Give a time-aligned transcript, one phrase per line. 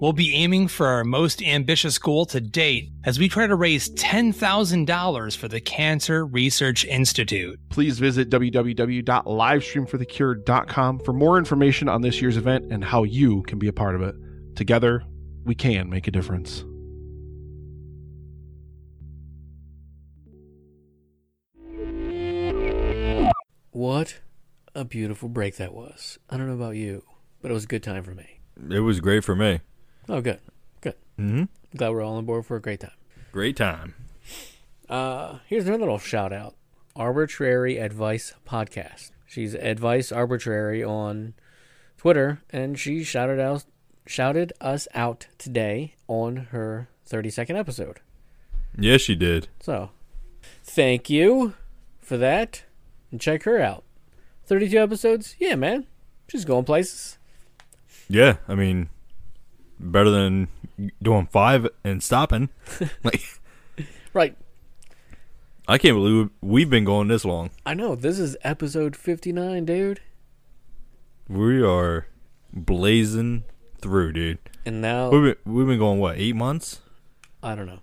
[0.00, 3.90] We'll be aiming for our most ambitious goal to date as we try to raise
[3.90, 7.60] $10,000 for the Cancer Research Institute.
[7.68, 13.68] Please visit www.livestreamforthecure.com for more information on this year's event and how you can be
[13.68, 14.14] a part of it.
[14.56, 15.02] Together,
[15.44, 16.64] we can make a difference.
[23.72, 24.20] What
[24.74, 26.18] a beautiful break that was.
[26.30, 27.02] I don't know about you,
[27.42, 28.40] but it was a good time for me.
[28.70, 29.60] It was great for me.
[30.10, 30.40] Oh, good.
[30.80, 30.96] Good.
[31.20, 31.44] Mm-hmm.
[31.76, 32.90] Glad we're all on board for a great time.
[33.30, 33.94] Great time.
[34.88, 36.56] Uh, here's another little shout out
[36.96, 39.12] Arbitrary Advice Podcast.
[39.24, 41.34] She's Advice Arbitrary on
[41.96, 43.64] Twitter, and she shouted out
[44.04, 48.00] shouted us out today on her 30 second episode.
[48.76, 49.46] Yes, she did.
[49.60, 49.90] So,
[50.64, 51.54] thank you
[52.00, 52.64] for that.
[53.12, 53.84] And check her out.
[54.46, 55.36] 32 episodes?
[55.38, 55.86] Yeah, man.
[56.26, 57.18] She's going places.
[58.08, 58.88] Yeah, I mean,
[59.80, 60.48] better than
[61.02, 62.50] doing five and stopping.
[63.04, 63.22] like,
[64.12, 64.36] Right.
[65.68, 67.50] I can't believe we've been going this long.
[67.64, 67.94] I know.
[67.94, 70.00] This is episode 59, dude.
[71.28, 72.06] We are
[72.52, 73.44] blazing
[73.80, 74.38] through, dude.
[74.66, 76.80] And now, We've been, we've been going what eight months?
[77.42, 77.80] I don't know.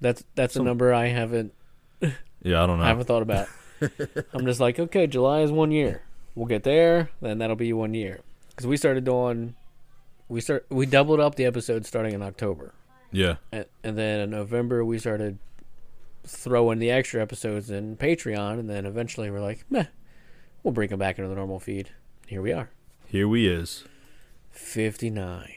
[0.00, 1.52] That's that's a number I haven't
[2.42, 2.84] Yeah, I don't know.
[2.84, 3.48] I haven't thought about.
[4.32, 6.02] I'm just like, okay, July is one year.
[6.34, 8.20] We'll get there, then that'll be one year.
[8.50, 9.54] Because we started doing,
[10.28, 12.74] we start we doubled up the episodes starting in October,
[13.12, 15.38] yeah, and, and then in November we started
[16.24, 19.86] throwing the extra episodes in Patreon, and then eventually we're like, meh,
[20.62, 21.90] we'll bring them back into the normal feed.
[22.26, 22.70] Here we are,
[23.06, 23.84] here we is.
[24.50, 25.54] 59.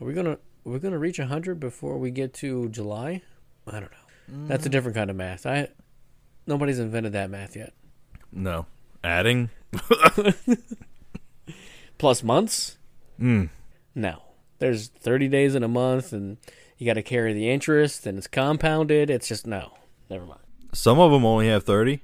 [0.00, 3.22] Are we gonna are we gonna reach 100 before we get to July?
[3.66, 4.46] I don't know.
[4.46, 5.46] That's a different kind of math.
[5.46, 5.68] I
[6.46, 7.72] nobody's invented that math yet.
[8.32, 8.66] No,
[9.02, 9.50] adding.
[11.98, 12.78] Plus months?
[13.20, 13.50] Mm.
[13.94, 14.22] No.
[14.58, 16.36] There's 30 days in a month, and
[16.76, 19.10] you got to carry the interest, and it's compounded.
[19.10, 19.72] It's just no.
[20.08, 20.40] Never mind.
[20.72, 22.00] Some of them only have thirty.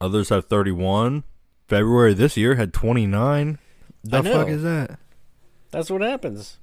[0.00, 1.24] Others have thirty-one.
[1.68, 3.58] February this year had twenty-nine.
[4.04, 4.32] The I know.
[4.32, 4.98] fuck is that?
[5.70, 6.58] That's what happens.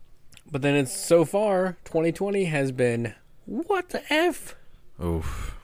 [0.49, 3.13] But then it's so far, 2020 has been
[3.45, 4.55] what the f?
[5.03, 5.57] Oof.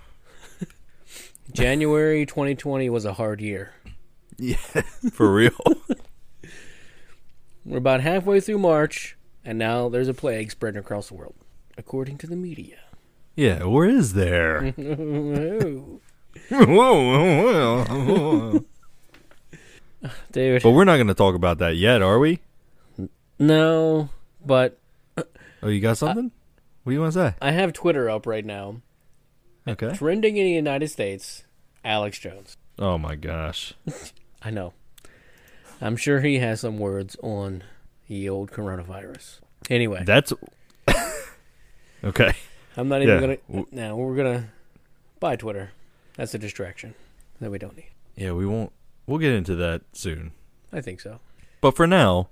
[1.54, 3.74] January 2020 was a hard year.
[4.38, 4.56] Yeah,
[5.14, 5.52] for real.
[7.66, 11.36] We're about halfway through March, and now there's a plague spreading across the world,
[11.78, 12.78] according to the media.
[13.36, 14.74] yeah, where is there?
[14.80, 16.02] Ooh.
[16.50, 16.68] but
[20.32, 22.40] Dude, we're not going to talk about that yet, are we?
[23.38, 24.10] no,
[24.46, 24.78] but
[25.62, 26.32] Oh, you got something?
[26.84, 27.36] what do you want to say?
[27.42, 28.78] I have Twitter up right now.
[29.68, 29.94] Okay.
[29.94, 31.44] Trending in the United States,
[31.84, 32.56] Alex Jones.
[32.78, 33.74] Oh my gosh.
[34.42, 34.74] I know.
[35.82, 37.64] I'm sure he has some words on
[38.08, 39.40] the old coronavirus.
[39.70, 40.34] Anyway, That's
[42.04, 42.34] okay.
[42.76, 43.36] I'm not even yeah.
[43.50, 43.66] gonna.
[43.72, 44.50] Now we're gonna
[45.20, 45.72] buy Twitter.
[46.16, 46.96] That's a distraction
[47.40, 47.90] that we don't need.
[48.16, 48.72] Yeah, we won't.
[49.06, 50.32] We'll get into that soon.
[50.72, 51.20] I think so.
[51.62, 52.30] But for now,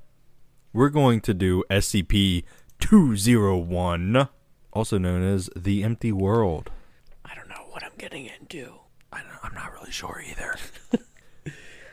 [0.74, 2.44] we're going to do SCP
[2.80, 4.28] 201,
[4.74, 6.70] also known as the Empty World.
[7.26, 8.74] I don't know what I'm getting into.
[9.12, 10.56] I don't, I'm not really sure either.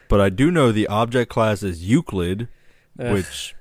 [0.09, 2.49] but I do know the object class is Euclid,
[2.99, 3.13] Ugh.
[3.13, 3.55] which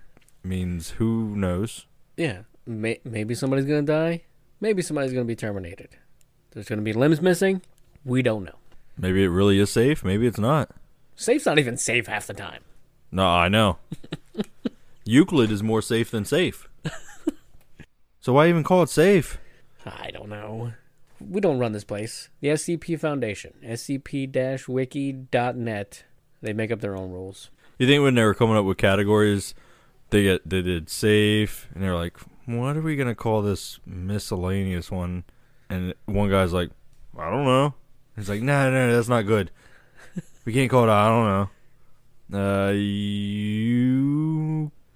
[0.44, 1.86] means who knows.
[2.18, 4.24] Yeah, may, maybe somebody's gonna die.
[4.60, 5.90] Maybe somebody's gonna be terminated.
[6.52, 7.62] There's gonna be limbs missing.
[8.06, 8.56] We don't know.
[8.98, 10.04] Maybe it really is safe.
[10.04, 10.70] Maybe it's not.
[11.16, 12.64] Safe's not even safe half the time.
[13.12, 13.78] No, I know.
[15.06, 16.68] Euclid is more safe than safe.
[18.20, 19.38] so why even call it safe?
[19.86, 20.74] I don't know.
[21.20, 22.30] We don't run this place.
[22.42, 26.04] The SCP Foundation, scp-wiki.net.
[26.44, 27.50] They make up their own rules.
[27.80, 29.56] You think when they were coming up with categories,
[30.10, 34.92] they get they did safe, and they're like, "What are we gonna call this miscellaneous
[34.92, 35.24] one?"
[35.70, 36.70] And one guy's like,
[37.18, 37.76] "I don't know."
[38.18, 39.52] He's like, "No, no, no, that's not good.
[40.46, 40.90] We can't call it.
[40.90, 41.50] I don't know."
[42.38, 42.72] Uh,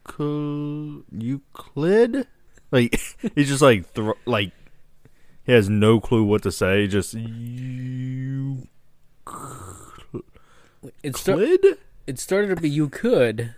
[0.06, 2.28] Euclid, Euclid.
[2.72, 3.00] Like
[3.36, 4.52] he's just like thro- like
[5.46, 6.88] he has no clue what to say.
[6.88, 8.68] Just Euclid.
[11.04, 11.38] It, sta-
[12.06, 13.56] it started to be you could,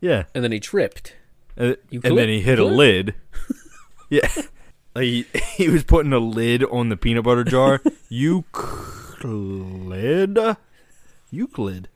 [0.00, 0.24] Yeah.
[0.34, 1.14] and then he tripped.
[1.56, 2.72] And, You and then he hit a could?
[2.72, 3.14] lid.
[4.10, 4.28] yeah.
[4.94, 5.26] Like he,
[5.56, 7.80] he was putting a lid on the peanut butter jar.
[8.08, 9.56] Euclid.
[11.30, 11.88] Euclid.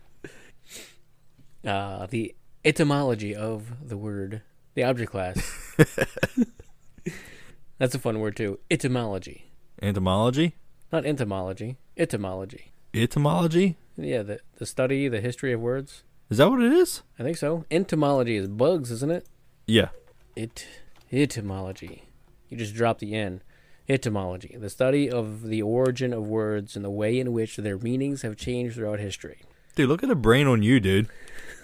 [1.64, 2.34] Uh, the
[2.64, 4.42] etymology of the word,
[4.74, 5.76] the object class.
[7.78, 8.60] That's a fun word too.
[8.70, 9.50] Etymology,
[9.82, 10.52] Entomology?
[10.92, 11.76] not entomology.
[11.96, 12.70] Etymology.
[12.94, 13.76] Etymology?
[13.96, 16.02] Yeah, the the study, the history of words.
[16.30, 17.02] Is that what it is?
[17.18, 17.64] I think so.
[17.70, 19.26] Entomology is bugs, isn't it?
[19.66, 19.88] Yeah.
[20.34, 20.66] It
[21.12, 22.04] etymology.
[22.48, 23.42] You just drop the n.
[23.86, 28.22] Etymology, the study of the origin of words and the way in which their meanings
[28.22, 29.42] have changed throughout history.
[29.76, 31.06] Dude, look at the brain on you, dude.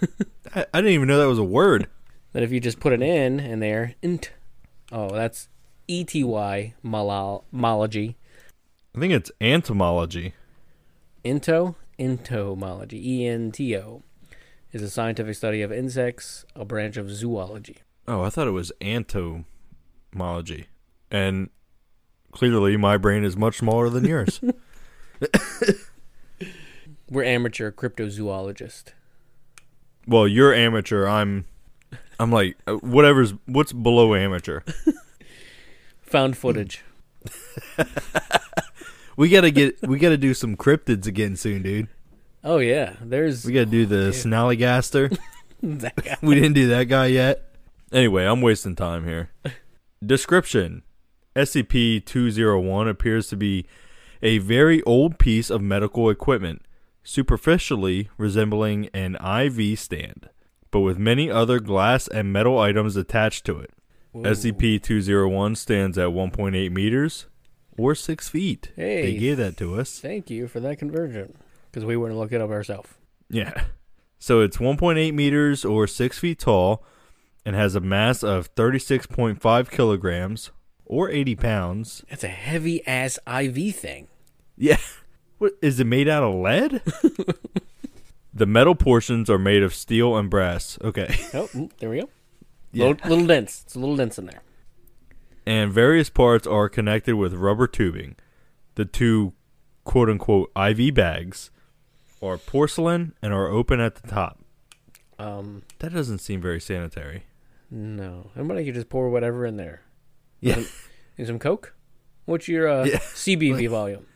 [0.55, 1.89] I, I didn't even know that was a word.
[2.33, 4.33] That if you just put an n in there, int.
[4.93, 5.49] Oh, that's
[5.89, 8.17] e t y mology.
[8.95, 10.35] I think it's entomology.
[11.25, 12.99] Into entomology.
[13.11, 14.03] E n t o
[14.73, 17.79] is a scientific study of insects, a branch of zoology.
[18.09, 20.67] Oh, I thought it was entomology.
[21.11, 21.51] And
[22.33, 24.41] clearly my brain is much smaller than yours.
[27.11, 28.93] We're amateur cryptozoologists.
[30.07, 31.07] well, you're amateur.
[31.07, 31.45] I'm
[32.21, 34.61] I'm like uh, whatever's what's below amateur.
[36.03, 36.83] Found footage.
[39.21, 41.89] We got to get we got to do some cryptids again soon, dude.
[42.43, 45.15] Oh yeah, there's We got to do oh, the Snallygaster.
[45.63, 46.17] that guy.
[46.23, 47.55] we didn't do that guy yet.
[47.93, 49.31] Anyway, I'm wasting time here.
[50.07, 50.85] Description
[51.37, 53.67] SCP 201 appears to be
[54.23, 56.63] a very old piece of medical equipment,
[57.05, 60.31] superficially resembling an IV stand,
[60.71, 63.75] but with many other glass and metal items attached to it.
[64.15, 67.27] SCP 201 stands at 1.8 meters
[67.81, 68.71] or 6 feet.
[68.77, 69.03] Hey.
[69.03, 69.99] They gave that to us.
[69.99, 71.37] Thank you for that conversion,
[71.71, 72.91] because we wouldn't look it up ourselves.
[73.29, 73.65] Yeah.
[74.23, 76.85] So it's 1.8 meters or 6 feet tall
[77.47, 80.51] and has a mass of 36.5 kilograms
[80.85, 82.05] or 80 pounds.
[82.11, 84.09] That's a heavy ass IV thing.
[84.57, 84.77] Yeah.
[85.39, 86.83] What is it made out of lead?
[88.35, 90.79] the metal portions are made of steel and brass.
[90.85, 91.17] Okay.
[91.33, 92.11] Oh, mm, there we go.
[92.73, 92.89] Yeah.
[92.89, 93.63] Little, little dense.
[93.65, 94.43] It's a little dense in there.
[95.47, 98.17] And various parts are connected with rubber tubing.
[98.75, 99.33] The two
[99.85, 101.51] quote unquote IV bags
[102.23, 104.39] are porcelain and are open at the top.
[105.19, 107.25] Um, That doesn't seem very sanitary.
[107.71, 108.31] no.
[108.37, 109.83] Somebody could just pour whatever in there.
[110.41, 110.63] Yeah.
[111.19, 111.75] Need some Coke?
[112.27, 112.99] What's your uh, Yeah.
[113.15, 114.07] CBV volume?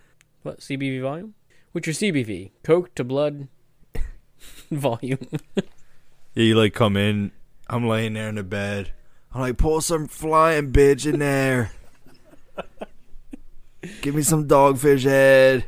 [0.42, 1.34] What CBV volume?
[1.72, 2.52] What's your CBV?
[2.62, 3.48] Coke to blood
[4.70, 5.18] volume.
[6.36, 7.30] Yeah, you like come in.
[7.68, 8.92] I'm laying there in the bed.
[9.34, 11.72] I'm like, pull some flying bitch in there.
[14.00, 15.64] Give me some dogfish head.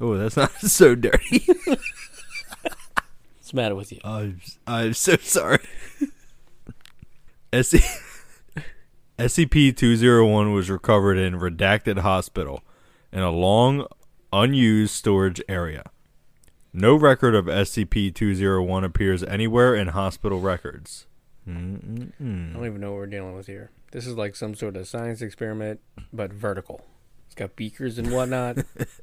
[0.00, 1.46] Oh, that's not so dirty.
[1.64, 4.00] What's the matter with you?
[4.04, 5.60] I'm, I'm so sorry.
[7.52, 7.86] SCP
[9.76, 12.62] 201 was recovered in Redacted Hospital
[13.12, 13.86] in a long,
[14.32, 15.84] unused storage area.
[16.72, 21.06] No record of SCP 201 appears anywhere in hospital records.
[21.46, 22.12] I don't
[22.56, 23.70] even know what we're dealing with here.
[23.92, 25.80] This is like some sort of science experiment,
[26.12, 26.84] but vertical.
[27.26, 28.58] It's got beakers and whatnot.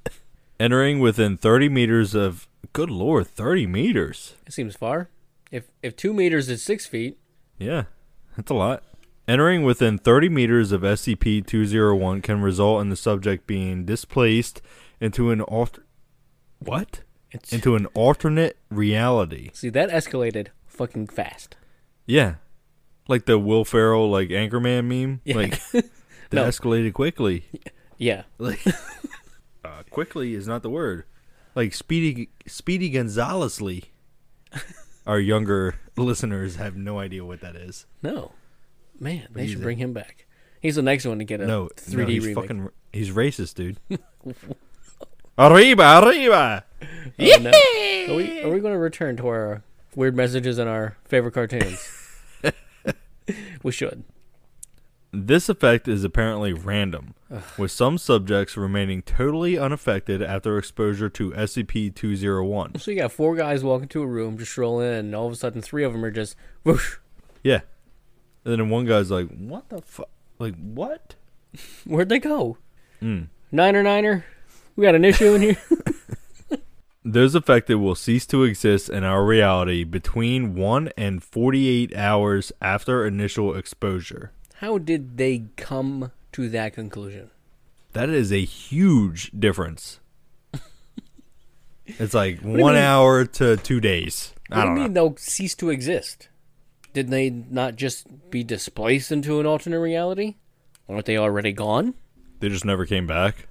[0.59, 2.47] Entering within 30 meters of.
[2.73, 4.35] Good lord, 30 meters.
[4.45, 5.09] it seems far.
[5.51, 7.17] If if two meters is six feet,
[7.57, 7.83] Yeah,
[8.37, 8.83] that's a lot.
[9.27, 14.61] Entering within 30 meters of SCP 201 can result in the subject being displaced
[15.01, 15.83] into an alter.
[16.59, 17.01] What?
[17.31, 19.49] it's Into an alternate reality.
[19.53, 21.55] see that escalated fucking fast.
[22.11, 22.35] Yeah.
[23.07, 25.21] Like the Will Ferrell, like Anchorman meme.
[25.23, 25.35] Yeah.
[25.37, 25.85] Like, that
[26.33, 26.45] No.
[26.45, 27.45] escalated quickly.
[27.97, 28.65] Yeah, Like,
[29.63, 31.05] uh, quickly is not the word.
[31.55, 33.81] Like Speedy, Speedy Gonzalez-ly.
[35.07, 37.85] Our younger listeners have no idea what that is.
[38.01, 38.31] no,
[38.99, 40.25] man, they should a- bring him back.
[40.61, 42.35] He's the next one to get a no, 3D no, he's remake.
[42.43, 43.77] fucking, he's racist, dude.
[45.37, 46.65] arriba, arriba.
[47.19, 47.49] Oh, no.
[48.13, 49.63] Are we are we going to return to our
[49.95, 52.00] weird messages and our favorite cartoons?
[53.63, 54.03] we should.
[55.13, 57.15] This effect is apparently random,
[57.57, 62.79] with some subjects remaining totally unaffected after exposure to SCP-201.
[62.79, 65.33] So you got four guys walking to a room, just roll in, and all of
[65.33, 66.95] a sudden three of them are just whoosh.
[67.43, 67.59] Yeah.
[68.45, 70.09] And then one guy's like, "What the fuck?
[70.39, 71.15] Like what?"
[71.85, 72.57] Where'd they go?
[73.01, 73.27] Mm.
[73.51, 74.25] Niner, niner.
[74.77, 75.57] We got an issue in here.
[77.03, 83.07] Those affected will cease to exist in our reality between 1 and 48 hours after
[83.07, 84.31] initial exposure.
[84.55, 87.31] How did they come to that conclusion?
[87.93, 89.99] That is a huge difference.
[91.87, 94.33] it's like 1 hour to 2 days.
[94.49, 94.81] What I do you know.
[94.81, 96.29] mean they'll cease to exist?
[96.93, 100.35] Did they not just be displaced into an alternate reality?
[100.87, 101.95] Aren't they already gone?
[102.41, 103.47] They just never came back.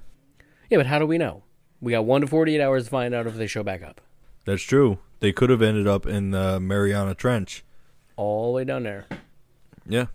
[0.69, 1.43] Yeah, but how do we know?
[1.81, 4.01] We got one to forty-eight hours to find out if they show back up.
[4.45, 4.99] That's true.
[5.21, 7.65] They could have ended up in the Mariana Trench.
[8.17, 9.07] All the way down there.
[9.87, 10.07] Yeah.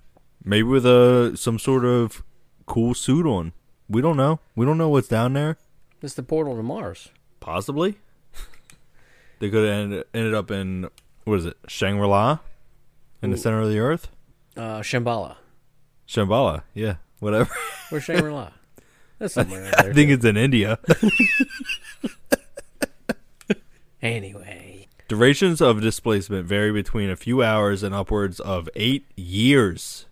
[0.44, 2.24] Maybe with a some sort of
[2.66, 3.54] cool suit on.
[3.90, 4.40] We don't know.
[4.56, 5.58] We don't know what's down there.
[6.02, 7.10] It's the portal to Mars.
[7.40, 7.98] Possibly.
[9.40, 10.90] they could have ended, ended up in
[11.24, 11.58] what is it?
[11.68, 12.40] Shangri-La
[13.22, 14.10] in the center of the earth?
[14.56, 15.38] Uh, Shambhala.
[16.08, 16.64] Shambhala.
[16.74, 17.52] Yeah, whatever.
[17.90, 18.52] Where's Shangri-La?
[19.20, 20.80] That's somewhere I think it's in India.
[24.02, 24.88] Anyway.
[25.08, 30.06] Durations of displacement vary between a few hours and upwards of 8 years.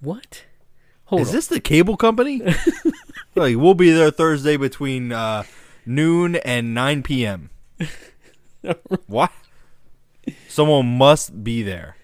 [0.00, 0.44] What?
[1.04, 1.34] Hold Is on.
[1.34, 2.40] this the cable company?
[3.34, 5.42] like we'll be there Thursday between uh,
[5.84, 7.50] noon and 9 p.m.
[9.06, 9.32] what?
[10.48, 11.96] Someone must be there.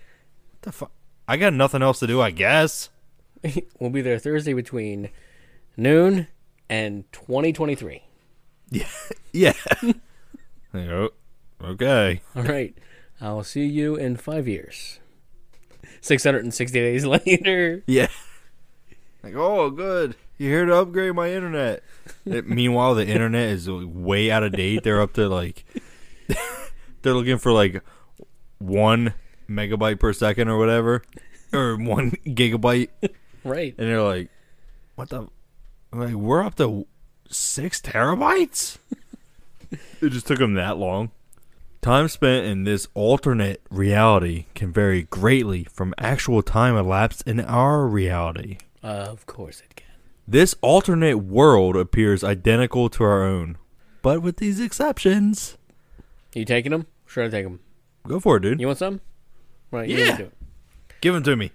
[0.53, 0.93] What the fuck?
[1.27, 2.91] I got nothing else to do, I guess.
[3.79, 5.09] we'll be there Thursday between
[5.79, 6.27] noon
[6.69, 8.03] and 2023.
[8.71, 8.87] Yeah.
[9.31, 9.53] Yeah.
[10.75, 11.11] oh,
[11.63, 12.23] okay.
[12.35, 12.77] All right.
[13.21, 14.99] I'll see you in five years.
[16.01, 17.83] 660 days later.
[17.87, 18.09] Yeah.
[19.23, 20.17] Like, oh, good.
[20.39, 21.83] You're here to upgrade my internet?
[22.25, 24.83] It- meanwhile, the internet is way out of date.
[24.83, 25.65] They're up to like,
[27.03, 27.83] they're looking for like
[28.59, 29.13] one
[29.49, 31.03] megabyte per second or whatever,
[31.53, 32.89] or one gigabyte,
[33.45, 33.75] Right.
[33.79, 34.31] and they're like,
[34.95, 35.29] what the?
[35.93, 36.87] Like, we're up to
[37.29, 38.79] six terabytes.
[39.71, 41.11] it just took them that long.
[41.81, 47.87] Time spent in this alternate reality can vary greatly from actual time elapsed in our
[47.87, 48.59] reality.
[48.83, 49.87] Uh, of course it can.
[50.27, 53.57] This alternate world appears identical to our own,
[54.03, 55.57] but with these exceptions.
[56.35, 56.87] You taking them?
[57.07, 57.61] Sure, I take them.
[58.07, 58.61] Go for it, dude.
[58.61, 59.01] You want some?
[59.71, 59.89] Right.
[59.89, 60.05] You Yeah.
[60.09, 60.35] want to do it.
[61.01, 61.53] Give them to me.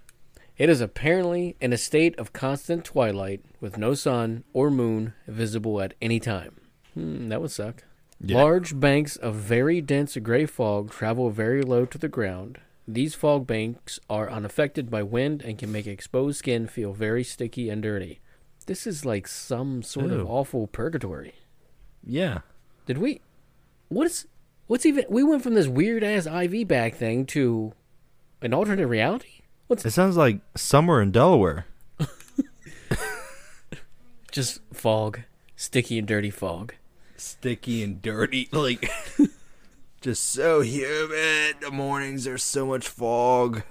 [0.57, 5.81] It is apparently in a state of constant twilight with no sun or moon visible
[5.81, 6.59] at any time.
[6.93, 7.83] Hmm, that would suck.
[8.21, 8.37] Yeah.
[8.37, 12.59] Large banks of very dense gray fog travel very low to the ground.
[12.87, 17.69] These fog banks are unaffected by wind and can make exposed skin feel very sticky
[17.69, 18.19] and dirty.
[18.65, 20.21] This is like some sort Ew.
[20.21, 21.33] of awful purgatory.
[22.05, 22.39] Yeah.
[22.85, 23.21] Did we?
[23.89, 24.27] What is?
[24.67, 25.05] What's even?
[25.09, 27.73] We went from this weird ass IV bag thing to
[28.41, 29.41] an alternate reality.
[29.73, 31.65] What's It sounds like summer in Delaware.
[34.31, 35.21] just fog,
[35.55, 36.75] sticky and dirty fog.
[37.17, 38.49] Sticky and dirty.
[38.51, 38.87] Like,
[39.99, 41.55] just so humid.
[41.61, 43.63] The mornings there's so much fog.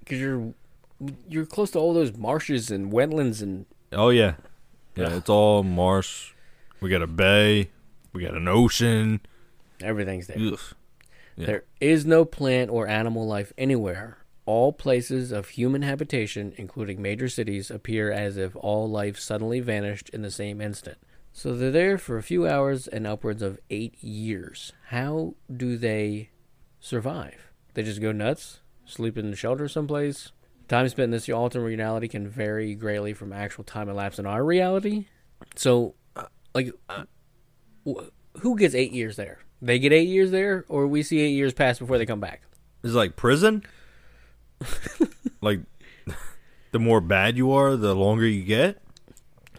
[0.00, 0.54] Because you're
[1.28, 4.34] you're close to all those marshes and wetlands and Oh, yeah.
[4.96, 5.12] Yeah, Ugh.
[5.12, 6.32] it's all marsh.
[6.80, 7.70] We got a bay.
[8.12, 9.20] We got an ocean.
[9.80, 10.36] everything's there.
[10.38, 10.56] Yeah.
[11.36, 14.18] There is no plant or animal life anywhere.
[14.46, 20.08] All places of human habitation, including major cities, appear as if all life suddenly vanished
[20.10, 20.98] in the same instant.
[21.32, 24.72] So they're there for a few hours and upwards of eight years.
[24.88, 26.30] How do they
[26.80, 27.50] survive?
[27.74, 30.32] They just go nuts, sleep in the shelter someplace.
[30.68, 34.44] Time spent in this alternate reality can vary greatly from actual time elapsed in our
[34.44, 35.06] reality.
[35.56, 36.24] So, uh,
[36.54, 37.04] like, uh,
[37.86, 38.06] wh-
[38.40, 39.40] who gets eight years there?
[39.60, 42.42] They get eight years there, or we see eight years pass before they come back.
[42.82, 43.62] It's like prison.
[45.40, 45.60] like,
[46.72, 48.82] the more bad you are, the longer you get.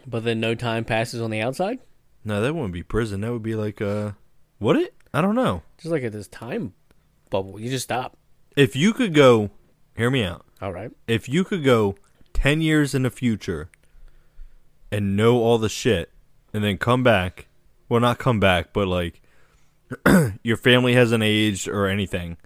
[0.05, 1.79] But then no time passes on the outside,
[2.23, 3.21] No, that wouldn't be prison.
[3.21, 4.11] That would be like, uh,
[4.59, 4.93] would it?
[5.13, 5.63] I don't know.
[5.77, 6.73] just like at this time
[7.29, 7.59] bubble.
[7.59, 8.17] You just stop.
[8.55, 9.51] If you could go,
[9.95, 10.45] hear me out.
[10.61, 10.91] All right.
[11.07, 11.95] If you could go
[12.33, 13.69] 10 years in the future
[14.91, 16.11] and know all the shit
[16.53, 17.47] and then come back,
[17.89, 19.21] well, not come back, but like
[20.43, 22.37] your family hasn't aged or anything,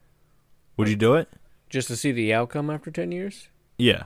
[0.78, 1.30] would you do it?
[1.72, 3.48] Just to see the outcome after ten years,
[3.78, 4.04] Yeah.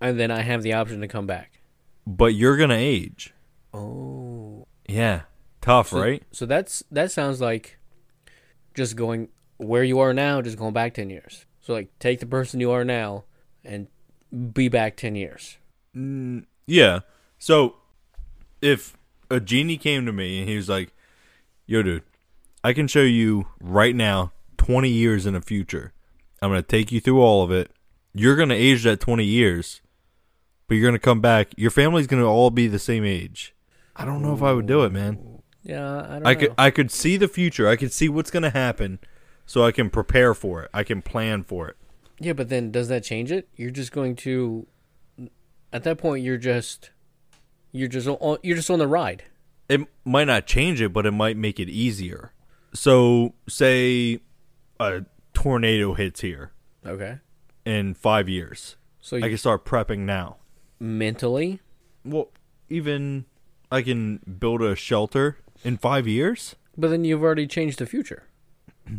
[0.00, 1.60] and then I have the option to come back.
[2.06, 3.34] But you're going to age.
[3.74, 4.66] Oh.
[4.88, 5.22] Yeah.
[5.60, 6.22] Tough, So, right?
[6.30, 7.78] So that's that sounds like
[8.74, 11.44] just going where you are now, just going back ten years.
[11.60, 13.24] So like take the person you are now
[13.64, 13.86] and
[14.54, 15.58] be back ten years.
[15.96, 17.00] Mm, yeah.
[17.38, 17.76] So
[18.62, 18.96] if
[19.30, 20.92] a genie came to me and he was like,
[21.66, 22.02] "Yo, dude,
[22.64, 25.92] I can show you right now 20 years in the future.
[26.42, 27.70] I'm going to take you through all of it.
[28.14, 29.80] You're going to age that 20 years,
[30.66, 31.48] but you're going to come back.
[31.56, 33.54] Your family's going to all be the same age."
[33.96, 35.42] I don't know if I would do it, man.
[35.62, 36.40] Yeah, I don't I know.
[36.40, 37.68] could I could see the future.
[37.68, 38.98] I could see what's going to happen
[39.44, 40.70] so I can prepare for it.
[40.72, 41.76] I can plan for it.
[42.18, 43.48] Yeah, but then does that change it?
[43.56, 44.66] You're just going to
[45.72, 46.90] at that point you're just
[47.72, 49.24] you're just on you're just on the ride.
[49.68, 52.32] it might not change it, but it might make it easier.
[52.72, 54.20] So, say
[54.78, 55.04] a
[55.40, 56.52] tornado hits here
[56.86, 57.18] Okay.
[57.64, 58.76] in five years.
[59.00, 60.36] So I you, can start prepping now.
[60.78, 61.60] mentally,
[62.04, 62.28] Well,
[62.68, 63.24] even
[63.72, 66.56] I can build a shelter in five years.
[66.76, 68.24] But then you've already changed the future.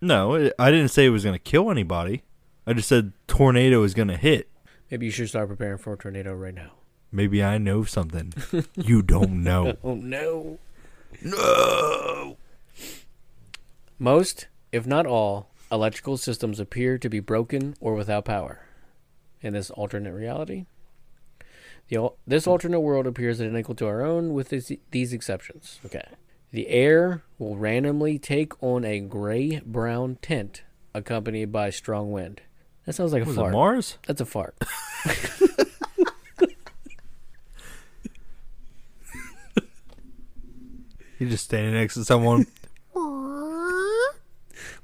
[0.00, 2.24] No, it, I didn't say it was going to kill anybody.
[2.66, 4.50] I just said tornado is going to hit.
[4.90, 6.72] Maybe you should start preparing for a tornado right now.
[7.10, 8.32] Maybe I know something
[8.76, 9.76] you don't know.
[9.84, 10.58] Oh no.
[11.22, 12.36] no.
[13.98, 18.66] Most, if not all, electrical systems appear to be broken or without power.
[19.40, 20.64] In this alternate reality,
[21.88, 25.80] the, this alternate world appears identical to our own with this, these exceptions.
[25.84, 26.06] Okay.
[26.50, 30.62] The air will randomly take on a gray brown tint
[30.94, 32.40] accompanied by strong wind.
[32.86, 33.52] That sounds like a Was it fart.
[33.52, 33.98] Mars?
[34.06, 34.56] That's a fart.
[41.18, 42.46] You're just standing next to someone.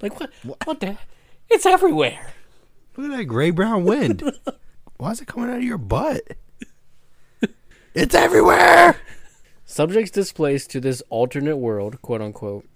[0.02, 0.30] Like what?
[0.64, 0.97] What the?
[1.49, 2.33] It's everywhere.
[2.97, 4.23] Look at that gray brown wind.
[4.97, 6.23] Why is it coming out of your butt?
[7.95, 8.97] It's everywhere.
[9.64, 12.66] Subjects displaced to this alternate world, quote unquote,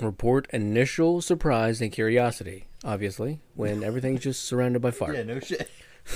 [0.00, 5.70] report initial surprise and curiosity, obviously, when everything's just surrounded by fire, Yeah, no shit.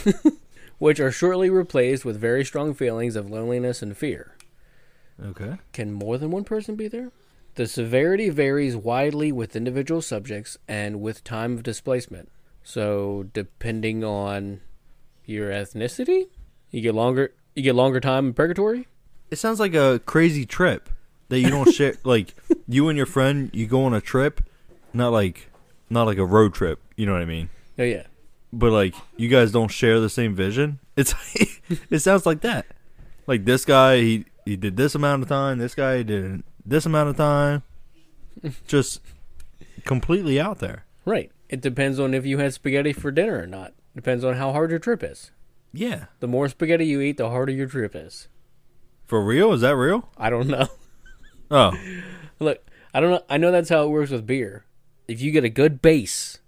[0.78, 4.35] which are shortly replaced with very strong feelings of loneliness and fear.
[5.23, 5.56] Okay.
[5.73, 7.11] Can more than one person be there?
[7.56, 12.30] The severity varies widely with individual subjects and with time of displacement.
[12.62, 14.60] So, depending on
[15.25, 16.28] your ethnicity,
[16.70, 18.88] you get longer you get longer time in purgatory.
[19.30, 20.90] It sounds like a crazy trip
[21.30, 21.94] that you don't share.
[22.04, 22.34] Like
[22.68, 24.42] you and your friend, you go on a trip,
[24.92, 25.48] not like,
[25.88, 26.78] not like a road trip.
[26.94, 27.48] You know what I mean?
[27.78, 28.04] Oh yeah.
[28.52, 30.78] But like you guys don't share the same vision.
[30.94, 31.14] It's
[31.90, 32.66] it sounds like that.
[33.26, 35.56] Like this guy, he he did this amount of time.
[35.56, 37.62] This guy did this amount of time.
[38.66, 39.00] Just
[39.85, 40.85] completely out there.
[41.04, 41.30] Right.
[41.49, 43.73] It depends on if you had spaghetti for dinner or not.
[43.94, 45.30] Depends on how hard your trip is.
[45.73, 46.06] Yeah.
[46.20, 48.28] The more spaghetti you eat, the harder your trip is.
[49.06, 49.52] For real?
[49.52, 50.08] Is that real?
[50.17, 50.69] I don't know.
[51.49, 51.71] Oh.
[52.40, 52.58] Look,
[52.93, 53.23] I don't know.
[53.30, 54.64] I know that's how it works with beer.
[55.06, 56.40] If you get a good base,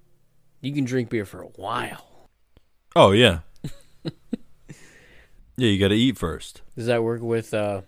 [0.60, 2.28] you can drink beer for a while.
[2.96, 3.40] Oh yeah.
[4.04, 4.72] yeah,
[5.56, 6.62] you got to eat first.
[6.74, 7.82] Does that work with uh,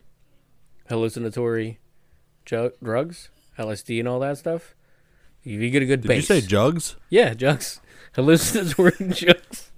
[0.89, 1.81] hallucinatory
[2.51, 4.75] ju- drugs, LSD, and all that stuff?
[5.45, 6.97] If you get a good Did base, you say jugs?
[7.09, 7.81] yeah, drugs,
[8.15, 9.71] hallucinatory drugs.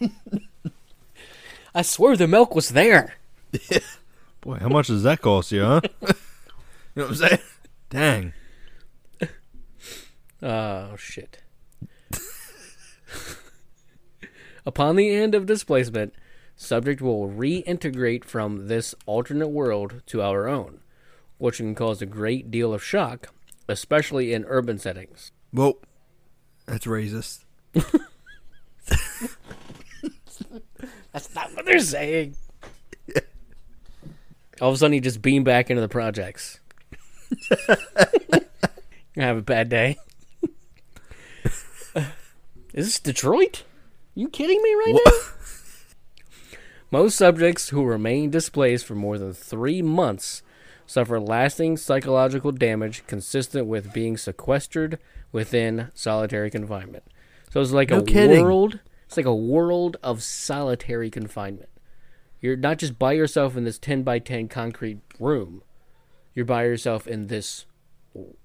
[1.74, 3.16] I swear the milk was there.
[4.40, 5.80] Boy, how much does that cost you, huh?
[6.00, 6.08] you
[6.96, 7.38] know what I'm saying?
[7.90, 8.32] Dang.
[10.42, 11.42] Oh shit.
[14.64, 16.14] Upon the end of displacement,
[16.56, 20.80] subject will reintegrate from this alternate world to our own,
[21.40, 23.32] which can cause a great deal of shock,
[23.66, 25.32] especially in urban settings.
[25.52, 25.78] Well,
[26.66, 27.44] that's racist.
[31.12, 32.36] That's not what they're saying.
[34.60, 36.60] All of a sudden, you just beam back into the projects.
[37.30, 37.76] you
[39.16, 39.96] have a bad day.
[42.74, 43.64] Is this Detroit?
[44.14, 45.12] you kidding me right now?
[46.90, 50.42] Most subjects who remain displaced for more than three months
[50.90, 54.98] suffer lasting psychological damage consistent with being sequestered
[55.30, 57.04] within solitary confinement.
[57.52, 58.42] So it's like No a kidding.
[58.42, 58.80] world.
[59.06, 61.68] It's like a world of solitary confinement.
[62.40, 65.62] You're not just by yourself in this ten by ten concrete room.
[66.34, 67.66] You're by yourself in this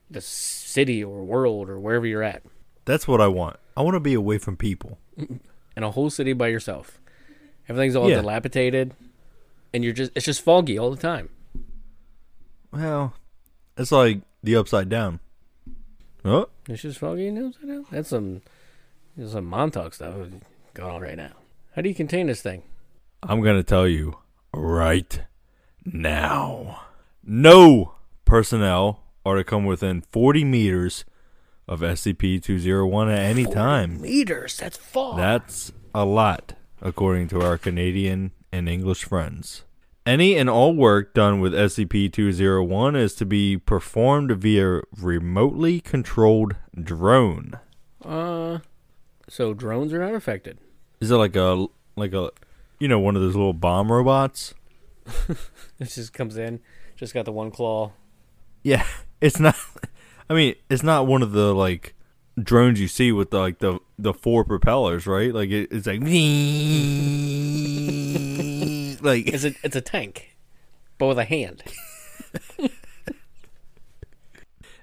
[0.09, 2.43] this city or world or wherever you're at.
[2.85, 3.57] That's what I want.
[3.75, 4.99] I want to be away from people.
[5.17, 6.99] in a whole city by yourself.
[7.67, 8.17] Everything's all Yeah.
[8.21, 8.93] dilapidated,
[9.73, 11.29] and you're just it's just foggy all the time.
[12.75, 13.13] Well,
[13.77, 15.19] it's like the upside down.
[16.23, 17.85] Oh, It's just foggy and upside down.
[17.91, 18.41] That's some
[19.15, 20.15] that's some Montauk stuff
[20.73, 21.31] going on right now.
[21.75, 22.63] How do you contain this thing?
[23.23, 24.17] I'm going to tell you
[24.53, 25.21] right
[25.85, 26.81] now.
[27.23, 27.93] No
[28.25, 31.05] personnel are to come within 40 meters
[31.67, 34.01] of SCP 201 at any time.
[34.01, 34.57] Meters.
[34.57, 35.17] That's far.
[35.17, 39.63] That's a lot, according to our Canadian and English friends.
[40.05, 46.55] Any and all work done with SCP 201 is to be performed via remotely controlled
[46.79, 47.53] drone.
[48.03, 48.59] uh,
[49.27, 50.59] so drones are not affected.
[51.01, 51.65] Is it like a
[51.95, 52.29] like a
[52.79, 54.53] you know one of those little bomb robots?
[55.79, 56.59] It just comes in,
[56.95, 57.91] just got the one claw.
[58.63, 58.85] Yeah,
[59.21, 59.55] it's not.
[60.29, 61.95] I mean, it's not one of the like
[62.39, 65.33] drones you see with the, like the the four propellers, right?
[65.33, 66.01] Like it, it's like
[69.05, 70.35] like It's a it's a tank,
[70.97, 71.63] but with a hand.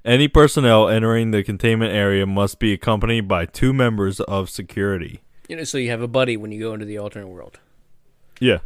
[0.04, 5.20] any personnel entering the containment area must be accompanied by two members of security.
[5.48, 7.58] You know, so you have a buddy when you go into the alternate world.
[8.40, 8.58] Yeah,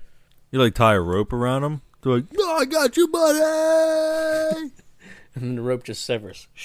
[0.50, 1.82] you like tie a rope around them.
[2.02, 3.40] They're like, "Oh, I got you, buddy."
[5.34, 6.46] and then the rope just severs.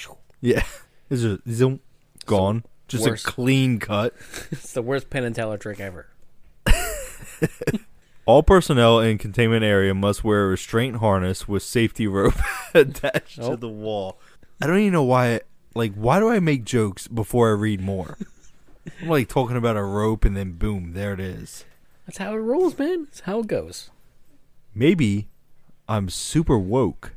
[0.44, 0.64] Yeah.
[1.12, 1.82] It's just zoom,
[2.26, 2.64] gone.
[2.88, 3.24] Just worse.
[3.24, 4.16] a clean cut.
[4.52, 6.08] It's the worst Penn and Teller trick ever.
[8.32, 12.36] All personnel in containment area must wear a restraint harness with safety rope
[12.74, 14.22] attached to the wall.
[14.62, 15.42] I don't even know why.
[15.76, 18.18] Like, why do I make jokes before I read more?
[19.02, 21.66] I'm like talking about a rope, and then boom, there it is.
[22.06, 23.04] That's how it rolls, man.
[23.04, 23.90] That's how it goes.
[24.74, 25.28] Maybe
[25.90, 27.16] I'm super woke.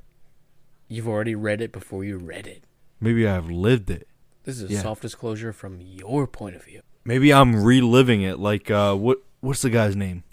[0.88, 2.64] You've already read it before you read it.
[2.98, 4.08] Maybe I've lived it.
[4.42, 4.82] This is Yeah.
[4.82, 6.80] self disclosure from your point of view.
[7.04, 8.40] Maybe I'm reliving it.
[8.40, 9.18] Like, uh, what?
[9.38, 10.24] What's the guy's name?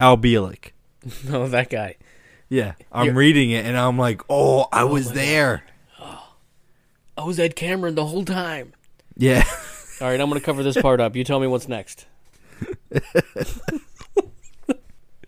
[0.00, 0.72] Al Bielek.
[1.28, 1.96] no, that guy.
[2.48, 5.62] Yeah, I'm You're- reading it, and I'm like, oh, I oh was my there.
[7.16, 8.72] I was Ed Cameron the whole time.
[9.16, 9.44] Yeah.
[10.00, 11.14] All right, I'm going to cover this part up.
[11.14, 12.06] You tell me what's next.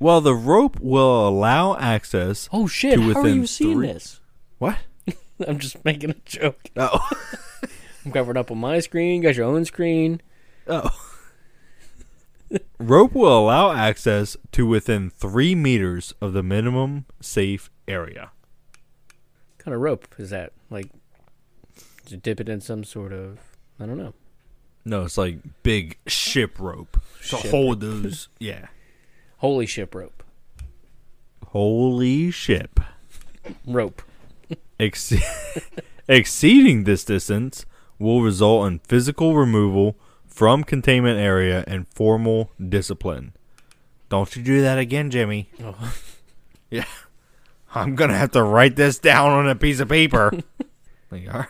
[0.00, 2.48] Well, the rope will allow access.
[2.52, 2.94] Oh shit!
[2.96, 4.20] To How are within you seeing three- this?
[4.58, 4.76] What?
[5.46, 6.60] I'm just making a joke.
[6.76, 7.08] Oh.
[8.04, 9.22] I'm covering up on my screen.
[9.22, 10.20] You got your own screen.
[10.66, 10.90] Oh.
[12.78, 18.30] Rope will allow access to within three meters of the minimum safe area.
[19.56, 20.52] What kind of rope is that?
[20.70, 20.90] Like,
[22.08, 23.38] you dip it in some sort of?
[23.80, 24.14] I don't know.
[24.84, 28.28] No, it's like big ship rope to Ship hold those.
[28.38, 28.66] Yeah.
[29.38, 30.22] Holy ship rope.
[31.48, 32.80] Holy ship.
[33.66, 34.02] Rope.
[34.78, 35.14] Ex-
[36.08, 37.64] exceeding this distance
[37.98, 39.96] will result in physical removal
[40.34, 43.32] from containment area and formal discipline.
[44.08, 45.48] Don't you do that again, Jimmy.
[45.62, 45.94] Oh.
[46.70, 46.86] Yeah.
[47.72, 50.32] I'm going to have to write this down on a piece of paper.
[51.12, 51.48] like, all right,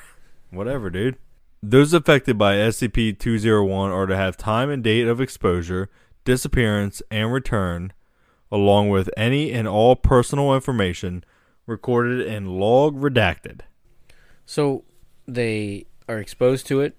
[0.50, 1.16] whatever, dude.
[1.62, 5.88] Those affected by SCP 201 are to have time and date of exposure,
[6.26, 7.94] disappearance, and return,
[8.52, 11.24] along with any and all personal information
[11.66, 13.60] recorded in log redacted.
[14.44, 14.84] So
[15.26, 16.98] they are exposed to it,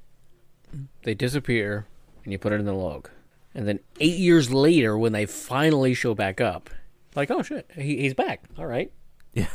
[1.03, 1.85] they disappear,
[2.23, 3.09] and you put it in the log.
[3.53, 6.69] And then eight years later, when they finally show back up,
[7.15, 8.43] like, oh shit, he, he's back.
[8.57, 8.91] All right.
[9.33, 9.47] Yeah.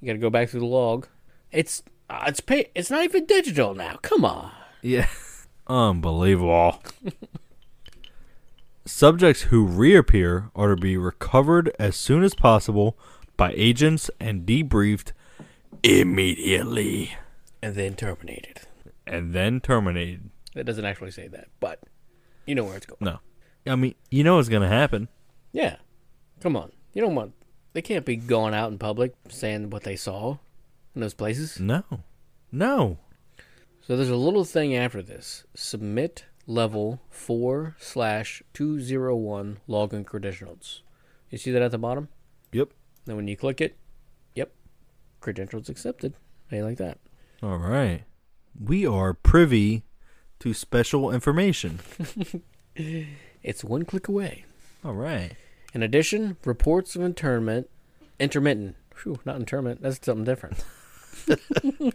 [0.00, 1.06] You got to go back through the log.
[1.52, 3.98] It's uh, it's pay, It's not even digital now.
[4.02, 4.50] Come on.
[4.82, 5.06] Yeah.
[5.68, 6.82] Unbelievable.
[8.84, 12.98] Subjects who reappear are to be recovered as soon as possible
[13.36, 15.12] by agents and debriefed
[15.84, 17.14] immediately
[17.62, 18.62] And then terminated.
[19.06, 20.30] and then terminated.
[20.54, 21.80] It doesn't actually say that, but
[22.46, 22.98] you know where it's going.
[23.00, 23.18] No.
[23.66, 25.08] I mean, you know what's going to happen.
[25.52, 25.76] Yeah.
[26.40, 26.72] Come on.
[26.92, 27.32] You don't want.
[27.72, 30.38] They can't be going out in public saying what they saw
[30.94, 31.58] in those places.
[31.58, 31.84] No.
[32.50, 32.98] No.
[33.80, 35.44] So there's a little thing after this.
[35.54, 40.82] Submit level 4 slash 201 login credentials.
[41.30, 42.08] You see that at the bottom?
[42.52, 42.70] Yep.
[43.06, 43.76] Then when you click it,
[44.34, 44.52] yep,
[45.20, 46.14] credentials accepted.
[46.50, 46.98] How like that?
[47.42, 48.04] All right.
[48.62, 49.82] We are privy
[50.42, 51.80] to special information.
[53.44, 54.44] It's one click away.
[54.84, 55.32] All right.
[55.74, 57.68] In addition, reports of internment,
[58.20, 60.64] intermittent, whew, not interment, that's something different.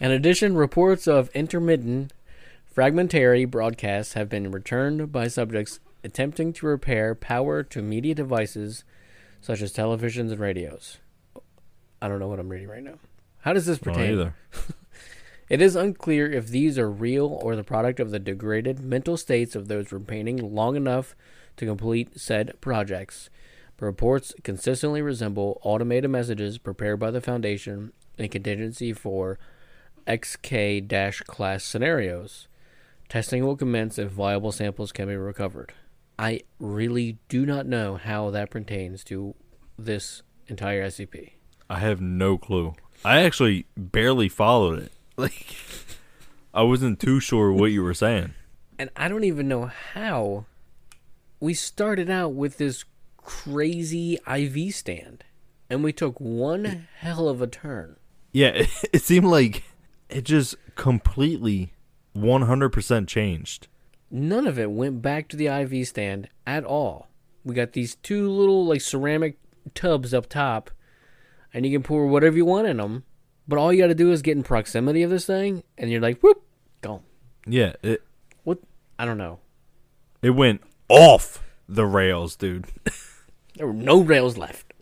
[0.00, 2.12] In addition, reports of intermittent
[2.64, 8.82] fragmentary broadcasts have been returned by subjects attempting to repair power to media devices
[9.40, 10.98] such as televisions and radios.
[12.00, 12.98] I don't know what I'm reading right now.
[13.40, 14.32] How does this pertain?
[15.48, 19.54] It is unclear if these are real or the product of the degraded mental states
[19.54, 21.14] of those remaining long enough
[21.56, 23.28] to complete said projects.
[23.76, 29.38] But reports consistently resemble automated messages prepared by the Foundation in contingency for
[30.06, 32.48] XK class scenarios.
[33.08, 35.74] Testing will commence if viable samples can be recovered.
[36.18, 39.34] I really do not know how that pertains to
[39.78, 41.32] this entire SCP.
[41.68, 42.74] I have no clue.
[43.04, 44.92] I actually barely followed it.
[45.16, 45.56] Like,
[46.52, 48.34] I wasn't too sure what you were saying.
[48.78, 50.46] and I don't even know how
[51.38, 52.84] we started out with this
[53.16, 55.22] crazy IV stand,
[55.70, 57.96] and we took one hell of a turn.
[58.32, 59.62] Yeah, it, it seemed like
[60.08, 61.72] it just completely
[62.16, 63.68] 100% changed.
[64.10, 67.08] None of it went back to the IV stand at all.
[67.44, 69.38] We got these two little like ceramic
[69.74, 70.70] tubs up top,
[71.52, 73.04] and you can pour whatever you want in them.
[73.46, 76.00] But all you got to do is get in proximity of this thing, and you're
[76.00, 76.42] like, whoop,
[76.80, 77.02] gone.
[77.46, 78.02] Yeah, it
[78.44, 78.58] What?
[78.98, 79.40] I don't know.
[80.22, 82.66] it went off the rails, dude.
[83.56, 84.72] There were no rails left.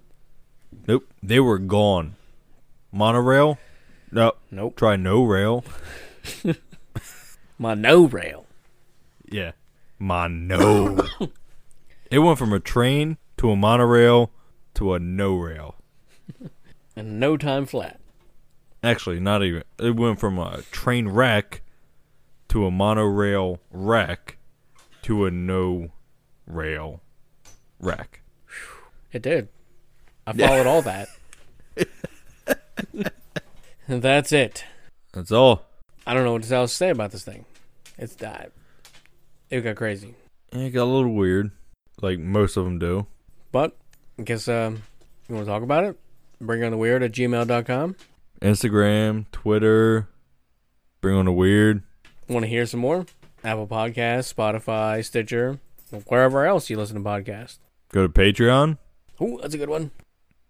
[0.88, 2.16] Nope, they were gone.
[2.90, 3.58] Monorail?
[4.10, 4.32] No.
[4.50, 4.76] Nope.
[4.76, 5.62] Try no rail.
[7.58, 8.46] My no rail.
[9.30, 9.52] Yeah.
[9.98, 11.06] Mono.
[12.10, 14.30] it went from a train to a monorail
[14.74, 15.76] to a no rail.
[16.96, 18.00] And no time flat.
[18.82, 19.62] Actually, not even.
[19.78, 21.62] It went from a train wreck
[22.48, 24.38] to a monorail wreck
[25.02, 25.92] to a no
[26.46, 27.00] rail
[27.80, 28.22] wreck.
[29.12, 29.48] It did.
[30.26, 31.08] I followed all that.
[33.88, 34.64] that's it.
[35.12, 35.64] That's all.
[36.06, 37.44] I don't know what else to say about this thing.
[37.98, 38.50] It's died.
[39.50, 40.14] It got crazy.
[40.50, 41.50] It got a little weird,
[42.00, 43.06] like most of them do.
[43.52, 43.76] But
[44.18, 44.82] I guess um,
[45.28, 45.98] you want to talk about it?
[46.40, 47.96] Bring on the weird at gmail.com.
[48.42, 50.08] Instagram, Twitter,
[51.00, 51.82] bring on the weird.
[52.28, 53.06] Want to hear some more?
[53.44, 55.58] Apple Podcasts, Spotify, Stitcher,
[56.06, 57.58] wherever else you listen to podcasts.
[57.92, 58.78] Go to Patreon.
[59.20, 59.90] Ooh, that's a good one.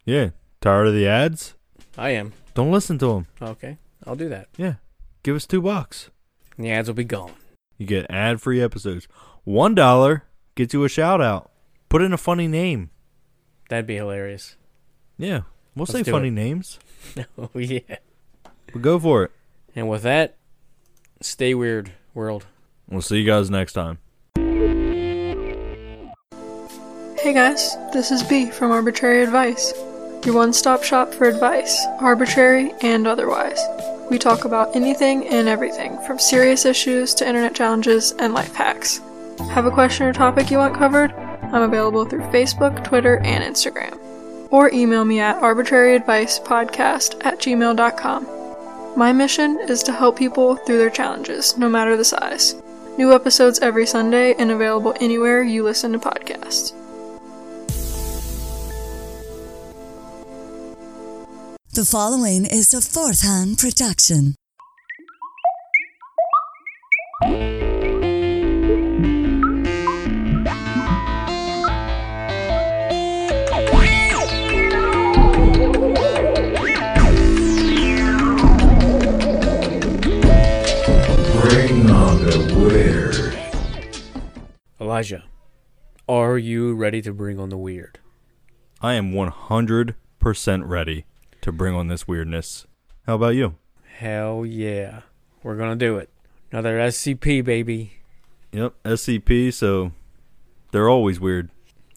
[0.04, 1.54] Yeah, tired of the ads?
[1.98, 2.32] I am.
[2.54, 3.26] Don't listen to them.
[3.40, 4.48] Okay, I'll do that.
[4.56, 4.74] Yeah,
[5.22, 6.10] give us two bucks.
[6.56, 7.32] And the ads will be gone.
[7.78, 9.08] You get ad-free episodes.
[9.44, 10.24] One dollar
[10.54, 11.50] gets you a shout out.
[11.88, 12.90] Put in a funny name.
[13.68, 14.56] That'd be hilarious.
[15.18, 15.42] Yeah,
[15.74, 16.32] we'll Let's say funny it.
[16.32, 16.78] names.
[17.38, 17.80] oh, yeah.
[18.72, 19.30] But go for it.
[19.74, 20.36] And with that,
[21.20, 22.46] stay weird, world.
[22.88, 23.98] We'll see you guys next time.
[27.18, 29.72] Hey guys, this is B from Arbitrary Advice,
[30.26, 33.60] your one stop shop for advice, arbitrary and otherwise.
[34.10, 39.00] We talk about anything and everything, from serious issues to internet challenges and life hacks.
[39.52, 41.12] Have a question or topic you want covered?
[41.12, 44.01] I'm available through Facebook, Twitter, and Instagram.
[44.52, 48.26] Or email me at arbitraryadvicepodcast at gmail.com.
[48.96, 52.54] My mission is to help people through their challenges, no matter the size.
[52.98, 56.74] New episodes every Sunday and available anywhere you listen to podcasts.
[61.72, 64.34] The following is a fourth hand production.
[84.92, 85.24] Elijah,
[86.06, 87.98] are you ready to bring on the weird?
[88.82, 89.94] I am 100%
[90.68, 91.06] ready
[91.40, 92.66] to bring on this weirdness.
[93.06, 93.54] How about you?
[93.96, 95.00] Hell yeah.
[95.42, 96.10] We're gonna do it.
[96.50, 98.00] Another SCP, baby.
[98.52, 99.92] Yep, SCP, so
[100.72, 101.48] they're always weird.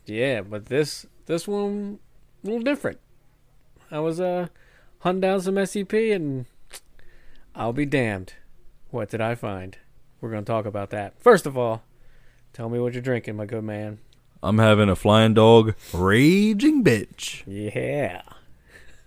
[0.06, 2.00] Yeah, but this this one
[2.46, 3.02] a little different.
[3.92, 4.48] I was uh
[5.00, 6.46] hunting down some SCP and
[7.54, 8.36] I'll be damned.
[8.90, 9.78] What did I find?
[10.22, 11.20] We're gonna talk about that.
[11.20, 11.84] First of all,
[12.56, 14.00] tell me what you're drinking, my good man.
[14.42, 17.44] I'm having a flying dog raging bitch.
[17.46, 18.22] Yeah.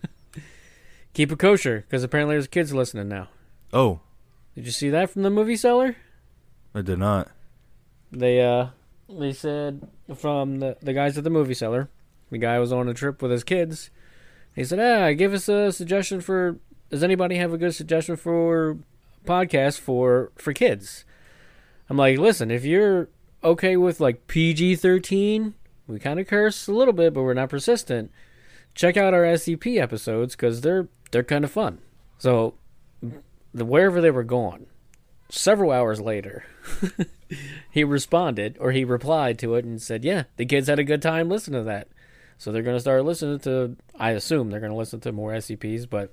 [1.15, 3.29] Keep it kosher, because apparently there's kids listening now.
[3.73, 4.01] Oh,
[4.55, 5.97] Did you see that from the movie seller?
[6.75, 7.31] I did not.
[8.13, 8.69] They uh
[9.09, 11.89] they said from the the guys at the movie seller,
[12.31, 13.91] the guy was on a trip with his kids.
[14.55, 16.59] He said, "Ah, give us a suggestion for.
[16.91, 18.79] Does anybody have a good suggestion for
[19.25, 21.05] podcast for for kids?"
[21.89, 23.09] I'm like, "Listen, if you're
[23.43, 25.55] okay with like PG thirteen,
[25.87, 28.11] we kind of curse a little bit, but we're not persistent.
[28.75, 31.79] Check out our SCP episodes because they're they're kind of fun."
[32.19, 32.55] So,
[33.55, 34.67] the wherever they were gone,
[35.29, 36.45] several hours later,
[37.71, 41.03] he responded or he replied to it and said, "Yeah, the kids had a good
[41.03, 41.89] time listening to that."
[42.39, 45.33] So they're going to start listening to I assume they're going to listen to more
[45.33, 46.13] SCPs, but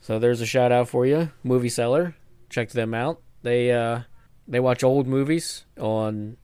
[0.00, 2.16] so there's a shout out for you, Movie Seller.
[2.48, 3.20] Check them out.
[3.42, 4.02] They uh
[4.48, 6.36] they watch old movies on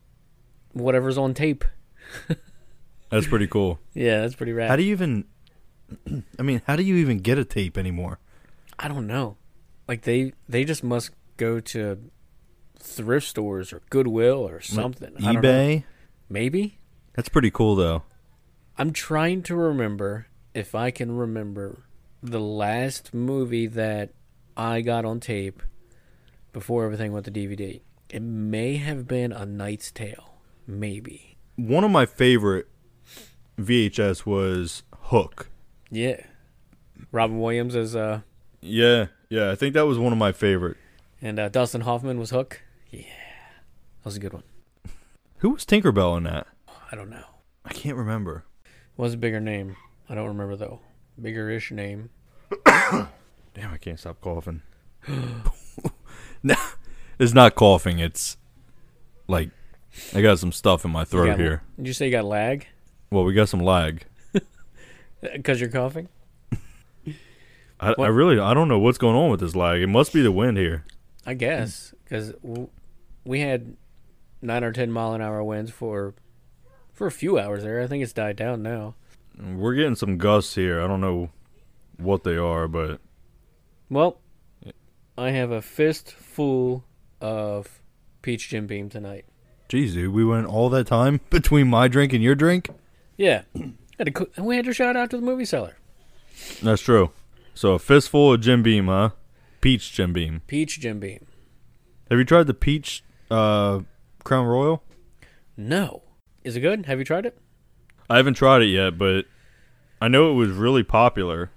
[0.73, 1.65] whatever's on tape.
[3.11, 3.79] That's pretty cool.
[3.95, 4.71] Yeah, that's pretty rad.
[4.71, 5.27] How do you even
[6.39, 8.19] I mean, how do you even get a tape anymore?
[8.79, 9.37] I don't know.
[9.87, 11.99] Like they they just must go to
[12.79, 15.13] thrift stores or Goodwill or something.
[15.19, 15.85] I eBay?
[16.29, 16.79] Maybe.
[17.15, 18.03] That's pretty cool though.
[18.79, 21.85] I'm trying to remember if I can remember
[22.23, 24.11] the last movie that
[24.57, 25.63] I got on tape
[26.53, 27.83] before everything went to DVD.
[28.09, 30.32] It may have been A Knight's Tale.
[30.67, 31.37] Maybe.
[31.57, 32.69] One of my favorite
[33.59, 35.49] VHS was Hook.
[35.91, 36.25] Yeah.
[37.11, 38.21] Robin Williams is uh
[38.61, 40.77] Yeah, yeah, I think that was one of my favorite.
[41.21, 42.63] and uh, Dustin Hoffman was Hook.
[42.91, 43.03] Yeah.
[43.03, 44.45] That was a good one.
[45.39, 46.47] Who was Tinkerbell in that?
[46.91, 47.25] I don't know.
[47.65, 48.45] I can't remember.
[48.97, 49.77] Was a bigger name.
[50.09, 50.81] I don't remember though.
[51.21, 52.11] Bigger-ish name.
[52.67, 53.09] Damn,
[53.73, 54.63] I can't stop coughing.
[56.43, 56.55] no,
[57.19, 57.99] it's not coughing.
[57.99, 58.37] It's
[59.29, 59.51] like
[60.15, 61.63] I got some stuff in my throat got- here.
[61.77, 62.67] Did you say you got lag?
[63.11, 64.05] Well, we got some lag.
[65.21, 66.09] Because you're coughing?
[67.81, 69.81] I, I really I don't know what's going on with this lag.
[69.81, 70.85] It must be the wind here.
[71.27, 72.33] I guess because
[73.25, 73.77] we had
[74.41, 76.15] nine or ten mile an hour winds for
[76.93, 77.81] for a few hours there.
[77.81, 78.95] I think it's died down now.
[79.39, 80.83] We're getting some gusts here.
[80.83, 81.31] I don't know
[81.97, 83.01] what they are, but
[83.89, 84.21] Well,
[85.17, 86.85] I have a fist full
[87.21, 87.81] of
[88.23, 89.25] peach Jim Beam tonight.
[89.73, 92.69] Jeez, dude, we went all that time between my drink and your drink.
[93.17, 95.79] Yeah, and we had to shout out to the movie seller.
[96.63, 97.11] That's true.
[97.55, 99.11] So a fistful of Jim Beam, huh?
[99.63, 100.43] Peach Jim Beam.
[100.47, 101.27] Peach Jim Beam.
[102.11, 103.81] Have you tried the peach uh,
[104.25, 104.83] Crown Royal?
[105.57, 106.03] No,
[106.45, 106.85] is it good?
[106.85, 107.39] Have you tried it?
[108.11, 109.25] I haven't tried it yet, but
[110.03, 111.51] I know it was really popular.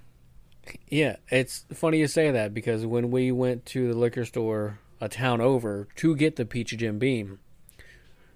[0.88, 5.10] Yeah, it's funny you say that because when we went to the liquor store a
[5.10, 7.40] town over to get the peach Jim Beam,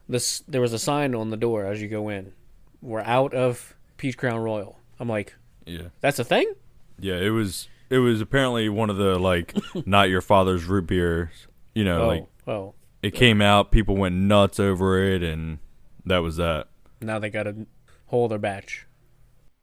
[0.09, 2.33] this there was a sign on the door as you go in.
[2.81, 4.77] We're out of peach Crown Royal.
[4.99, 5.89] I'm like, Yeah.
[6.01, 6.51] that's a thing?
[6.99, 11.47] Yeah, it was it was apparently one of the like not your father's root beers.
[11.73, 15.59] You know, oh, like oh, it came out, people went nuts over it and
[16.05, 16.67] that was that.
[16.99, 17.67] now they got to
[18.07, 18.87] hold their batch.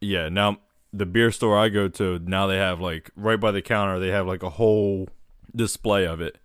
[0.01, 0.59] Yeah, now
[0.93, 4.09] the beer store I go to, now they have like right by the counter, they
[4.09, 5.09] have like a whole
[5.55, 6.39] display of it.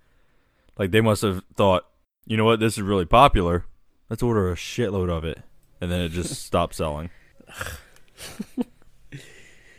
[0.77, 1.85] Like they must have thought,
[2.25, 3.65] you know what, this is really popular.
[4.11, 5.39] Let's order a shitload of it.
[5.79, 7.09] And then it just stopped selling.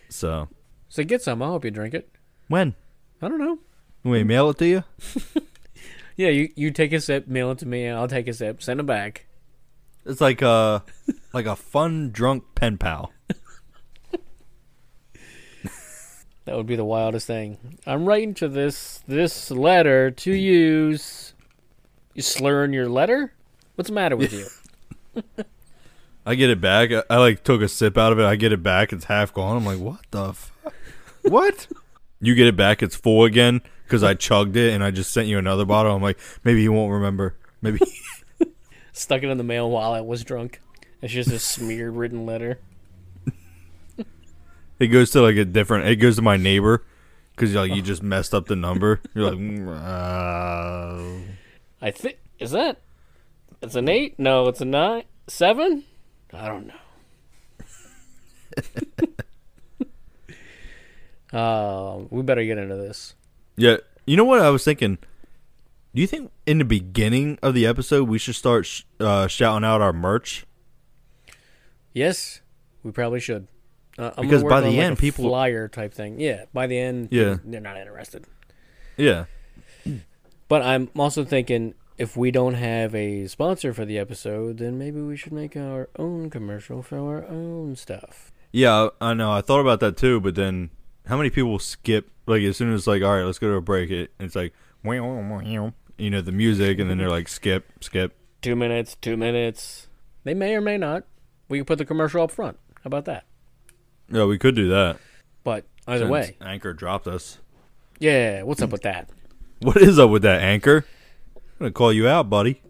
[0.08, 0.48] so,
[0.88, 1.42] So get some.
[1.42, 2.08] I hope you drink it.
[2.48, 2.74] when?
[3.20, 3.58] I don't know.
[4.02, 4.84] We mail it to you?
[6.14, 8.62] Yeah, you you take a sip, mail it to me, and I'll take a sip,
[8.62, 9.24] send it back.
[10.04, 10.84] It's like a
[11.32, 13.10] like a fun drunk pen pal.
[16.44, 17.78] That would be the wildest thing.
[17.86, 21.32] I'm writing to this this letter to use.
[22.12, 23.32] You slurring your letter?
[23.74, 24.46] What's the matter with you?
[26.26, 26.92] I get it back.
[26.92, 28.24] I, I like took a sip out of it.
[28.24, 28.92] I get it back.
[28.92, 29.56] It's half gone.
[29.56, 30.74] I'm like, what the fuck?
[31.22, 31.66] what?
[32.20, 32.82] You get it back.
[32.82, 35.94] It's full again because I chugged it and I just sent you another bottle.
[35.94, 37.34] I'm like, maybe he won't remember.
[37.60, 37.80] Maybe.
[38.92, 40.60] Stuck it in the mail while I was drunk.
[41.00, 42.60] It's just a smear written letter.
[44.78, 45.88] it goes to like a different.
[45.88, 46.84] It goes to my neighbor
[47.34, 49.00] because like you just messed up the number.
[49.14, 51.02] You're like, uh,
[51.80, 52.80] I think is that
[53.62, 54.18] it's an eight?
[54.18, 55.84] No, it's a nine, seven.
[56.32, 56.74] I don't know.
[61.32, 63.14] uh, we better get into this.
[63.56, 63.76] yeah.
[64.04, 64.98] You know what I was thinking?
[65.94, 69.64] Do you think in the beginning of the episode we should start sh- uh, shouting
[69.64, 70.44] out our merch?
[71.92, 72.40] Yes,
[72.82, 73.46] we probably should.
[73.96, 76.18] Uh, I'm Because by the like, end, a people- flyer type thing.
[76.18, 77.36] Yeah, by the end, Yeah.
[77.44, 78.24] they're not interested.
[78.96, 79.26] Yeah.
[80.48, 85.00] But I'm also thinking if we don't have a sponsor for the episode, then maybe
[85.00, 88.32] we should make our own commercial for our own stuff.
[88.52, 89.32] Yeah, I know.
[89.32, 90.70] I thought about that too, but then
[91.06, 93.60] how many people skip like as soon as like, all right, let's go to a
[93.60, 94.52] break it and it's like
[94.84, 98.16] you know, the music and then they're like skip, skip.
[98.40, 99.86] Two minutes, two minutes.
[100.24, 101.04] They may or may not.
[101.48, 102.58] We can put the commercial up front.
[102.82, 103.24] How about that?
[104.10, 104.98] Yeah, we could do that.
[105.44, 107.38] But either since way, Anchor dropped us.
[107.98, 108.42] yeah.
[108.42, 109.08] What's up with that?
[109.60, 110.84] What is up with that, Anchor?
[111.62, 112.60] I'm gonna call you out, buddy.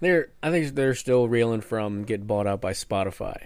[0.00, 3.36] They're, I think they're still reeling from getting bought out by Spotify.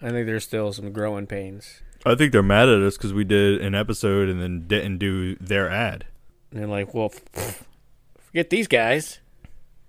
[0.00, 1.80] I think there's still some growing pains.
[2.04, 5.34] I think they're mad at us because we did an episode and then didn't do
[5.40, 6.04] their ad.
[6.52, 7.08] And they're like, well,
[8.18, 9.18] forget these guys.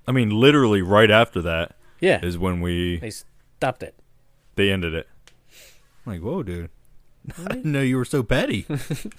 [0.08, 3.94] I mean, literally right after that Yeah, is when we they stopped it.
[4.56, 5.08] they ended it.
[6.08, 6.72] I'm like, whoa, dude!
[7.46, 8.66] I didn't know you were so petty.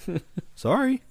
[0.56, 1.02] Sorry.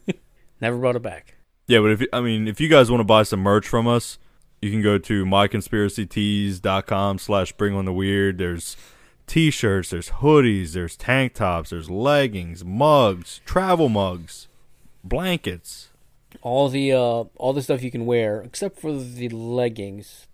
[0.59, 1.35] Never brought it back.
[1.67, 4.17] Yeah, but if I mean, if you guys want to buy some merch from us,
[4.61, 8.37] you can go to myconspiracytees.com slash bring on the weird.
[8.37, 8.77] There's
[9.27, 14.47] t-shirts, there's hoodies, there's tank tops, there's leggings, mugs, travel mugs,
[15.03, 15.89] blankets.
[16.41, 20.27] All the uh, all the stuff you can wear, except for the leggings.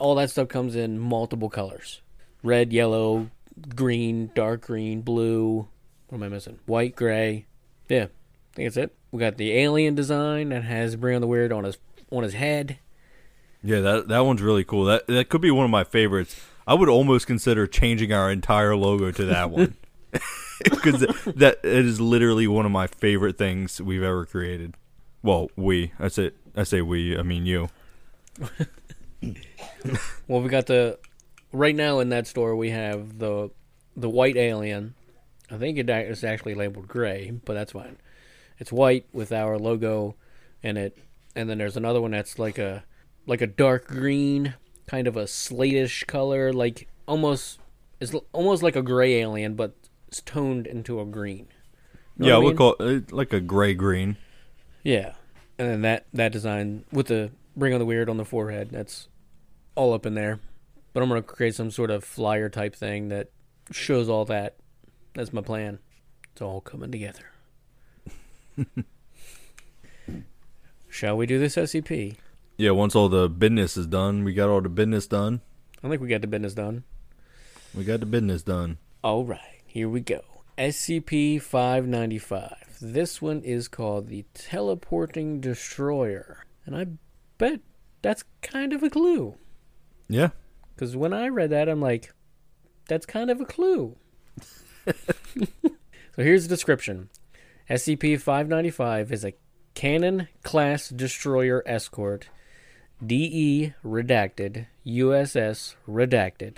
[0.00, 2.02] All that stuff comes in multiple colors:
[2.42, 3.30] red, yellow,
[3.76, 5.68] green, dark green, blue.
[6.08, 6.58] What am I missing?
[6.66, 7.46] White, gray.
[7.88, 8.96] Yeah, I think that's it.
[9.12, 11.78] We got the alien design that has Bring on the Weird on his
[12.10, 12.78] on his head.
[13.62, 14.84] Yeah, that that one's really cool.
[14.84, 16.40] That that could be one of my favorites.
[16.66, 19.76] I would almost consider changing our entire logo to that one.
[20.62, 24.74] Because that it is literally one of my favorite things we've ever created.
[25.22, 25.92] Well, we.
[25.98, 27.16] I say I say we.
[27.16, 27.70] I mean you.
[30.28, 30.98] Well, we got the
[31.52, 33.50] right now in that store we have the
[33.96, 34.94] the white alien.
[35.50, 37.96] I think it is actually labeled gray, but that's fine.
[38.60, 40.14] It's white with our logo
[40.62, 40.96] in it,
[41.34, 42.84] and then there's another one that's like a
[43.26, 44.54] like a dark green,
[44.86, 47.58] kind of a slatish color, like almost
[48.00, 49.74] it's almost like a gray alien, but
[50.08, 51.48] it's toned into a green.
[52.18, 52.56] Know yeah, we'll mean?
[52.56, 54.18] call it uh, like a gray green.
[54.84, 55.14] Yeah,
[55.58, 58.70] and then that that design with the bring on the weird on the forehead.
[58.70, 59.08] That's
[59.74, 60.38] all up in there.
[60.92, 63.30] But I'm gonna create some sort of flyer type thing that
[63.70, 64.56] shows all that.
[65.14, 65.78] That's my plan.
[66.32, 67.29] It's all coming together.
[70.88, 72.16] Shall we do this SCP?
[72.56, 75.40] Yeah, once all the business is done, we got all the business done.
[75.82, 76.84] I think we got the business done.
[77.74, 78.78] We got the business done.
[79.02, 80.20] All right, here we go.
[80.58, 82.78] SCP 595.
[82.82, 86.44] This one is called the Teleporting Destroyer.
[86.66, 86.86] And I
[87.38, 87.60] bet
[88.02, 89.36] that's kind of a clue.
[90.08, 90.30] Yeah.
[90.74, 92.12] Because when I read that, I'm like,
[92.88, 93.96] that's kind of a clue.
[94.86, 94.92] so
[96.16, 97.08] here's the description
[97.70, 99.34] SCP 595 is a
[99.74, 102.28] Cannon class destroyer escort,
[103.06, 106.56] DE redacted, USS redacted,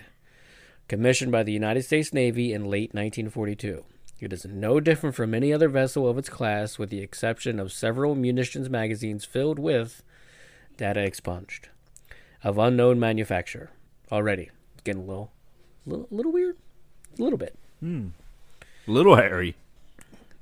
[0.88, 3.84] commissioned by the United States Navy in late 1942.
[4.20, 7.72] It is no different from any other vessel of its class, with the exception of
[7.72, 10.02] several munitions magazines filled with
[10.78, 11.68] data expunged
[12.42, 13.68] of unknown manufacture.
[14.10, 15.30] Already it's getting a little,
[15.84, 16.56] little, little weird,
[17.18, 17.54] a little bit.
[18.88, 19.56] A little hairy.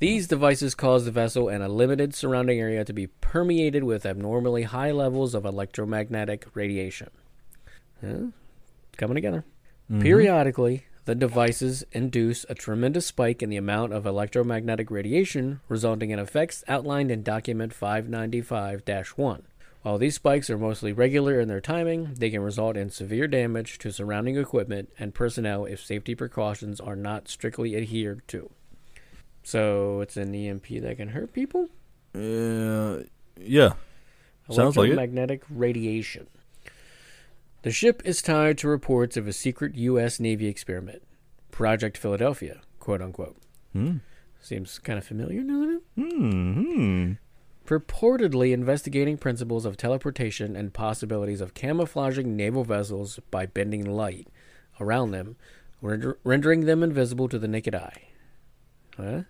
[0.01, 4.63] These devices cause the vessel and a limited surrounding area to be permeated with abnormally
[4.63, 7.11] high levels of electromagnetic radiation.
[8.01, 8.29] Huh?
[8.97, 9.45] Coming together.
[9.93, 10.01] Mm-hmm.
[10.01, 16.19] Periodically, the devices induce a tremendous spike in the amount of electromagnetic radiation, resulting in
[16.19, 18.83] effects outlined in Document 595
[19.17, 19.43] 1.
[19.83, 23.77] While these spikes are mostly regular in their timing, they can result in severe damage
[23.81, 28.51] to surrounding equipment and personnel if safety precautions are not strictly adhered to.
[29.43, 31.69] So it's an EMP that can hurt people?
[32.15, 33.05] Uh,
[33.41, 33.73] yeah.
[34.51, 34.93] Sounds like it.
[34.93, 36.27] Electromagnetic radiation.
[37.63, 40.19] The ship is tied to reports of a secret U.S.
[40.19, 41.03] Navy experiment,
[41.51, 43.37] Project Philadelphia, quote unquote.
[43.73, 43.99] Hmm.
[44.41, 45.83] Seems kind of familiar, doesn't it?
[45.97, 47.13] Hmm.
[47.67, 54.27] Purportedly investigating principles of teleportation and possibilities of camouflaging naval vessels by bending light
[54.81, 55.37] around them,
[55.83, 58.10] render- rendering them invisible to the naked eye.
[58.97, 59.23] Huh?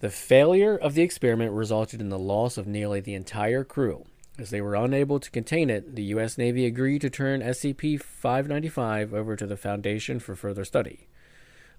[0.00, 4.04] The failure of the experiment resulted in the loss of nearly the entire crew.
[4.38, 6.36] As they were unable to contain it, the U.S.
[6.36, 11.06] Navy agreed to turn SCP 595 over to the Foundation for further study.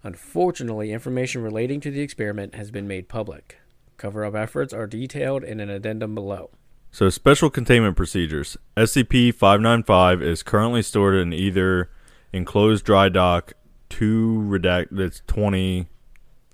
[0.03, 3.57] Unfortunately, information relating to the experiment has been made public.
[3.97, 6.51] Cover up efforts are detailed in an addendum below.
[6.91, 8.55] So, special containment procedures.
[8.77, 11.89] SCP 595 is currently stored in either
[12.31, 13.53] enclosed dry dock,
[13.89, 14.57] two.
[14.91, 15.87] That's 20.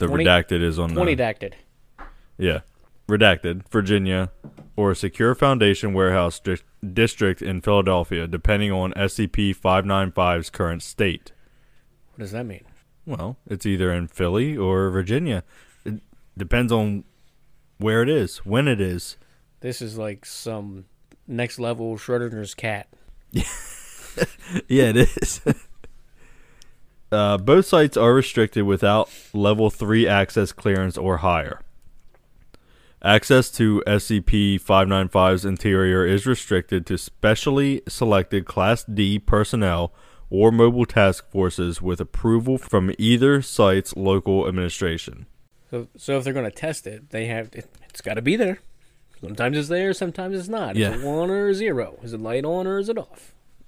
[0.01, 1.15] The 20 redacted is on 20 the.
[1.15, 1.55] dacted.
[2.37, 2.61] Yeah.
[3.07, 4.31] Redacted, Virginia,
[4.75, 6.57] or a secure foundation warehouse di-
[6.93, 11.31] district in Philadelphia, depending on SCP 595's current state.
[12.11, 12.63] What does that mean?
[13.05, 15.43] Well, it's either in Philly or Virginia.
[15.83, 16.01] It
[16.37, 17.03] depends on
[17.77, 19.17] where it is, when it is.
[19.61, 20.85] This is like some
[21.27, 22.87] next level Schrodinger's cat.
[24.67, 25.41] Yeah, it is.
[27.11, 31.61] uh, both sites are restricted without level 3 access clearance or higher.
[33.03, 39.91] Access to SCP 595's interior is restricted to specially selected Class D personnel
[40.29, 45.25] or mobile task forces with approval from either site's local administration.
[45.71, 48.35] So, so if they're going to test it, they have it, it's got to be
[48.35, 48.59] there.
[49.19, 50.75] Sometimes it's there, sometimes it's not.
[50.75, 50.93] Is Yeah.
[50.93, 51.97] it one or zero?
[52.03, 53.33] Is it light on or is it off?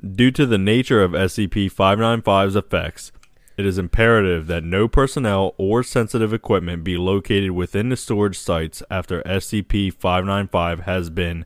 [0.00, 3.10] Due to the nature of SCP 595's effects,
[3.56, 8.80] it is imperative that no personnel or sensitive equipment be located within the storage sites
[8.88, 11.44] after SCP 595 has been,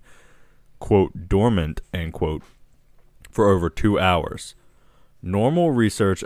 [0.78, 2.42] quote, dormant, end quote,
[3.30, 4.55] for over two hours.
[5.22, 6.22] Normal research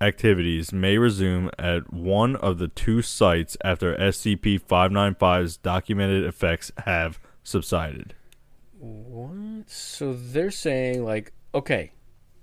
[0.00, 7.20] activities may resume at one of the two sites after SCP 595's documented effects have
[7.42, 8.14] subsided.
[8.84, 9.70] What?
[9.70, 11.92] So they're saying like, okay,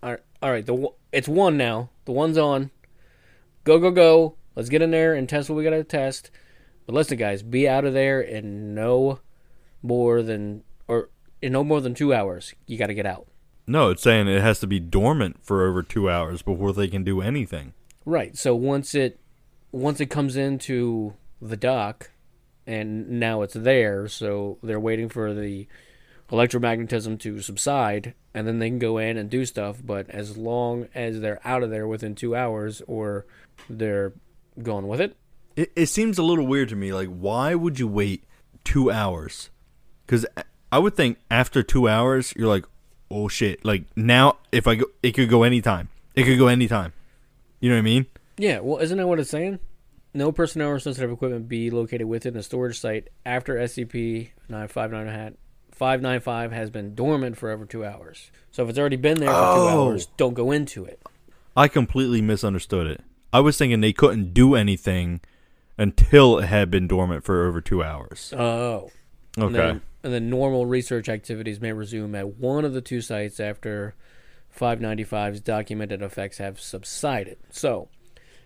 [0.01, 1.89] all right, all right the it's one now.
[2.05, 2.71] The one's on.
[3.63, 4.35] Go go go.
[4.55, 6.31] Let's get in there and test what we got to test.
[6.85, 9.19] But listen, guys, be out of there in no
[9.83, 11.09] more than or
[11.41, 12.53] in no more than two hours.
[12.65, 13.27] You got to get out.
[13.67, 17.03] No, it's saying it has to be dormant for over two hours before they can
[17.03, 17.73] do anything.
[18.03, 18.35] Right.
[18.35, 19.19] So once it
[19.71, 22.09] once it comes into the dock
[22.65, 25.67] and now it's there, so they're waiting for the
[26.31, 30.87] electromagnetism to subside and then they can go in and do stuff, but as long
[30.95, 33.25] as they're out of there within 2 hours or
[33.69, 34.13] they're
[34.61, 35.15] going with it,
[35.55, 36.93] It, it seems a little weird to me.
[36.93, 38.23] Like, why would you wait
[38.63, 39.49] two hours?
[40.05, 40.25] Because
[40.71, 42.65] I would think after two hours, you're like,
[43.09, 43.65] oh shit.
[43.65, 45.89] Like now, if I go, it could go anytime.
[46.15, 46.93] It could go anytime.
[47.59, 48.05] You know what I mean?
[48.37, 49.59] yeah, well, isn't that what it's saying?
[50.13, 55.35] No personnel or sensitive equipment be located within the storage site after SCP 959
[55.85, 58.29] 595 has been dormant for over two hours.
[58.51, 59.87] So if it's already been there for two Oh.
[59.87, 61.01] hours, don't go into it.
[61.57, 63.01] I completely misunderstood it.
[63.33, 65.21] I was thinking they couldn't do anything
[65.79, 68.31] until it had been dormant for over two hours.
[68.37, 68.91] Oh.
[69.35, 69.55] And Okay.
[69.55, 73.95] then, and then normal research activities may resume at one of the two sites after
[74.55, 77.37] 595's documented effects have subsided.
[77.49, 77.87] So,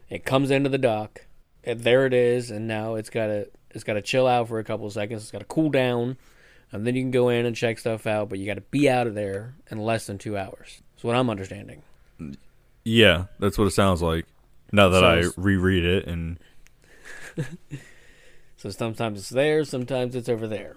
[0.09, 1.25] it comes into the dock,
[1.65, 4.57] and there it is, and now it's got to it's got to chill out for
[4.57, 5.23] a couple of seconds.
[5.23, 6.15] It's got to cool down,
[6.71, 8.29] and then you can go in and check stuff out.
[8.29, 10.81] But you got to be out of there in less than two hours.
[10.93, 11.83] That's what I'm understanding.
[12.83, 14.25] Yeah, that's what it sounds like.
[14.71, 16.39] Now that So I reread it, and
[18.65, 20.75] So sometimes it's there, sometimes it's over there.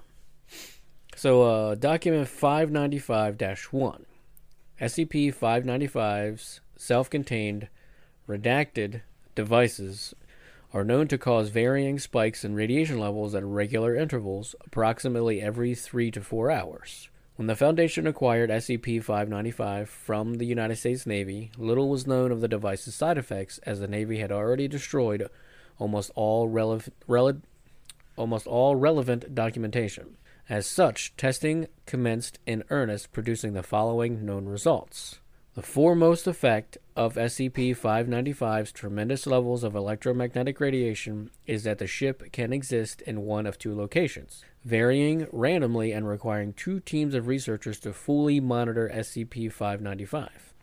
[1.16, 4.04] So uh, document 595-1.
[4.78, 7.68] SCP 595's self-contained
[8.28, 9.00] redacted
[9.34, 10.14] devices
[10.72, 16.10] are known to cause varying spikes in radiation levels at regular intervals, approximately every 3
[16.10, 17.08] to 4 hours.
[17.36, 22.40] When the Foundation acquired SCP 595 from the United States Navy, little was known of
[22.40, 25.28] the device's side effects as the Navy had already destroyed
[25.78, 27.42] almost all rele-
[28.16, 30.16] almost all relevant documentation.
[30.48, 35.20] As such, testing commenced in earnest, producing the following known results.
[35.58, 42.30] The foremost effect of SCP 595's tremendous levels of electromagnetic radiation is that the ship
[42.30, 47.80] can exist in one of two locations, varying randomly and requiring two teams of researchers
[47.80, 50.54] to fully monitor SCP 595.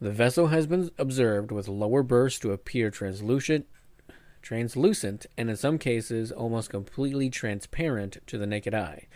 [0.00, 3.66] The vessel has been observed with lower bursts to appear translucent,
[4.42, 9.08] translucent, and in some cases almost completely transparent to the naked eye,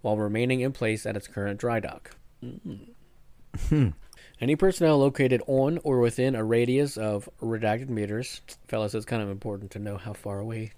[0.00, 2.12] while remaining in place at its current dry dock.
[2.40, 3.94] Mm.
[4.40, 9.28] Any personnel located on or within a radius of redacted meters, fellas, it's kind of
[9.28, 10.72] important to know how far away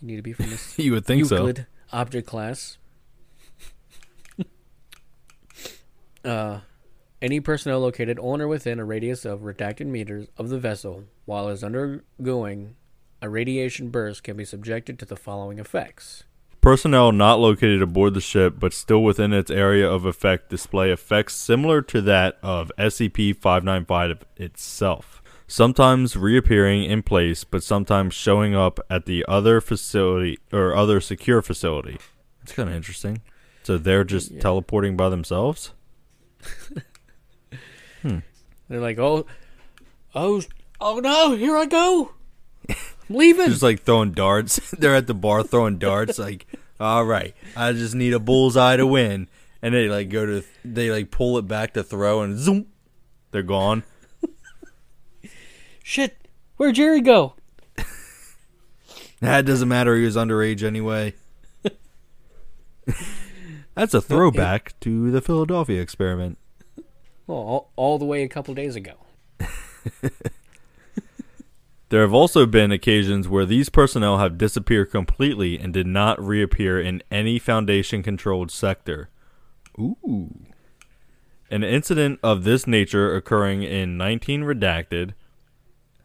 [0.00, 2.78] you need to be from this you would think Euclid object class.
[6.24, 6.60] uh,
[7.20, 11.48] any personnel located on or within a radius of redacted meters of the vessel while
[11.48, 12.76] is undergoing
[13.20, 16.24] a radiation burst can be subjected to the following effects.
[16.60, 21.34] Personnel not located aboard the ship but still within its area of effect display effects
[21.34, 28.78] similar to that of SCP 595 itself, sometimes reappearing in place but sometimes showing up
[28.90, 31.96] at the other facility or other secure facility.
[32.42, 33.22] It's kind of interesting.
[33.62, 34.40] So they're just Yeah.
[34.40, 35.72] teleporting by themselves?
[38.02, 38.18] Hmm.
[38.68, 39.26] They're like, oh,
[40.14, 40.40] oh,
[40.80, 42.12] oh no, here I go.
[43.10, 43.46] I'm leaving.
[43.46, 44.70] Just like throwing darts.
[44.78, 46.46] they're at the bar throwing darts like,
[46.78, 49.28] "All right, I just need a bullseye to win."
[49.60, 52.66] And they like go to they like pull it back to throw and zoom.
[53.32, 53.82] They're gone.
[55.82, 57.34] Shit, where'd Jerry go?
[59.20, 59.96] That doesn't matter.
[59.96, 61.14] He was underage anyway.
[63.74, 66.38] That's a throwback to the Philadelphia experiment.
[67.26, 68.94] Well, all, all the way a couple days ago.
[71.90, 76.80] There have also been occasions where these personnel have disappeared completely and did not reappear
[76.80, 79.10] in any Foundation controlled sector.
[79.78, 80.30] Ooh.
[81.50, 85.14] An incident of this nature occurring in 19 Redacted,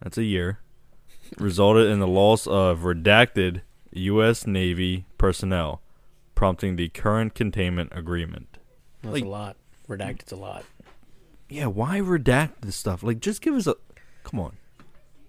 [0.01, 0.59] that's a year,
[1.37, 3.61] resulted in the loss of redacted
[3.91, 4.47] U.S.
[4.47, 5.81] Navy personnel,
[6.33, 8.57] prompting the current containment agreement.
[9.03, 9.57] That's Like- a lot.
[9.87, 10.65] Redacted's a lot.
[11.47, 13.03] Yeah, why redact this stuff?
[13.03, 13.75] Like, just give us a.
[14.23, 14.53] Come on.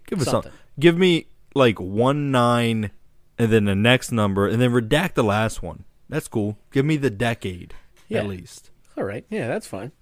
[0.07, 0.51] Give us Something.
[0.53, 0.61] something.
[0.79, 2.91] Give me, like, one nine
[3.39, 5.85] and then the next number and then redact the last one.
[6.09, 6.57] That's cool.
[6.71, 7.75] Give me the decade,
[8.09, 8.21] Yeah.
[8.21, 8.71] at least.
[8.97, 9.25] All right.
[9.29, 9.93] Yeah, that's fine.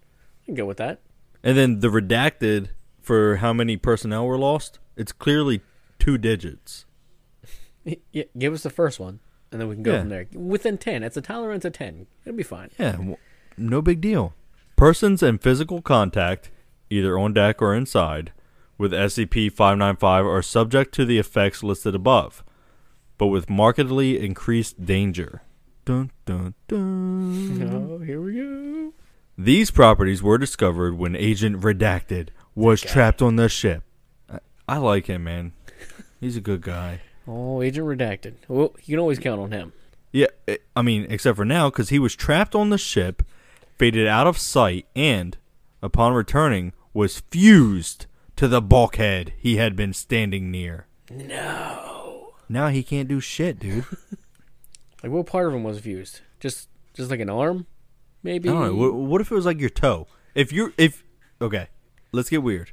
[0.43, 1.01] I can go with that.
[1.43, 2.69] And then the redacted
[3.01, 5.61] for how many personnel were lost, it's clearly
[5.99, 6.85] two digits.
[7.85, 9.21] Y- Yeah, give us the first one,
[9.53, 10.01] and then we can go Yeah.
[10.01, 10.27] from there.
[10.35, 11.03] Within 10.
[11.03, 12.07] It's a tolerance of 10.
[12.25, 12.71] It'll be fine.
[12.79, 13.17] Yeah, w-
[13.57, 14.35] no big deal.
[14.77, 16.51] Persons in physical contact,
[16.91, 18.33] either on deck or inside,
[18.85, 22.45] with SCP 595 are subject to the effects listed above,
[23.17, 25.41] but with markedly increased danger.
[25.87, 27.89] Dun, dun, dun.
[27.91, 28.93] Oh, here we go.
[29.39, 33.85] These properties were discovered when Agent Redacted was trapped on the ship.
[34.31, 35.53] I, I like him, man.
[36.21, 37.01] He's a good guy.
[37.27, 38.35] Oh, Agent Redacted.
[38.49, 39.73] Well, you can always count on him.
[40.13, 43.23] Yeah, I- I mean, except for now, because he was trapped on the ship,
[43.79, 45.39] faded out of sight, and,
[45.83, 48.05] upon returning, was fused
[48.37, 50.87] to the bulkhead he had been standing near.
[51.11, 52.33] No.
[52.49, 53.85] Now he can't do shit, dude.
[55.03, 56.23] Like, what part of him was fused?
[56.41, 57.67] Just, just like an arm,
[58.23, 58.49] maybe.
[58.49, 58.75] I don't know.
[58.75, 60.07] What, what if it was like your toe?
[60.35, 61.05] If you're, if,
[61.43, 61.69] okay,
[62.11, 62.71] let's get weird.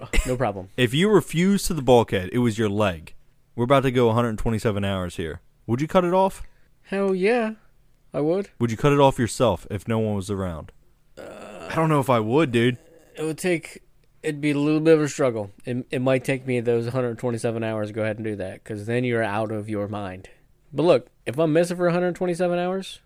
[0.00, 0.70] Oh, no problem.
[0.78, 3.12] If you were fused to the bulkhead, it was your leg.
[3.54, 5.42] We're about to go 127 hours here.
[5.66, 6.42] Would you cut it off?
[6.84, 7.52] Hell yeah,
[8.14, 8.48] I would.
[8.58, 10.72] Would you cut it off yourself if no one was around?
[11.18, 12.78] Uh, I don't know if I would, dude.
[13.14, 13.82] It would take.
[14.24, 15.50] It'd be a little bit of a struggle.
[15.66, 18.86] It, it might take me those 127 hours to go ahead and do that because
[18.86, 20.30] then you're out of your mind.
[20.72, 23.00] But look, if I'm missing for 127 hours,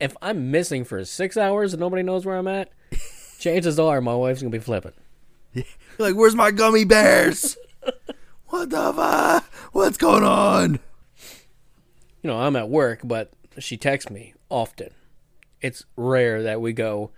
[0.00, 2.70] if I'm missing for six hours and nobody knows where I'm at,
[3.38, 4.92] chances are my wife's gonna be flipping.
[5.98, 7.56] like, where's my gummy bears?
[8.48, 9.44] what the fuck?
[9.72, 10.80] What's going on?
[12.22, 14.90] You know, I'm at work, but she texts me often.
[15.60, 17.12] It's rare that we go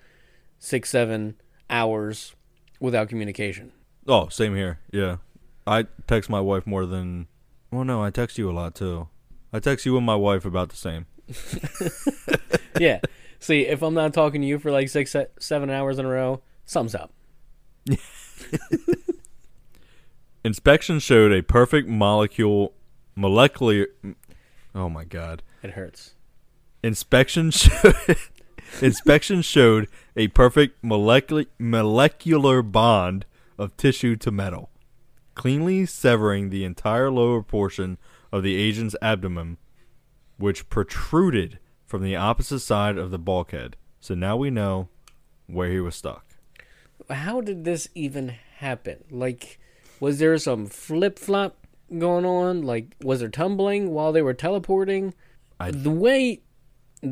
[0.59, 1.37] six, seven
[1.71, 2.35] hours
[2.81, 3.73] without communication.
[4.07, 4.81] Oh, same here.
[4.93, 5.17] Yeah.
[5.67, 7.27] I text my wife more than.
[7.71, 9.09] Well, no, I text you a lot too.
[9.53, 11.07] I text you and my wife about the same.
[12.81, 13.01] yeah.
[13.39, 16.43] See, if I'm not talking to you for like six, seven hours in a row,
[16.65, 17.13] sums up.
[20.45, 22.75] Inspection showed a perfect molecule,
[23.15, 23.87] molecular.
[24.75, 25.43] Oh my god!
[25.63, 26.15] It hurts.
[26.83, 28.17] Inspection showed.
[28.83, 33.27] inspection showed a perfect molecular molecular bond
[33.59, 34.71] of tissue to metal,
[35.35, 37.99] cleanly severing the entire lower portion
[38.33, 39.57] of the agent's abdomen,
[40.39, 43.77] which protruded from the opposite side of the bulkhead.
[44.01, 44.89] So now we know
[45.47, 46.35] where he was stuck.
[47.11, 49.05] How did this even happen?
[49.11, 49.59] Like,
[50.01, 51.67] was there some flip flop
[51.99, 52.63] going on?
[52.63, 55.15] Like, was there tumbling while they were teleporting?
[55.61, 56.41] I- the way,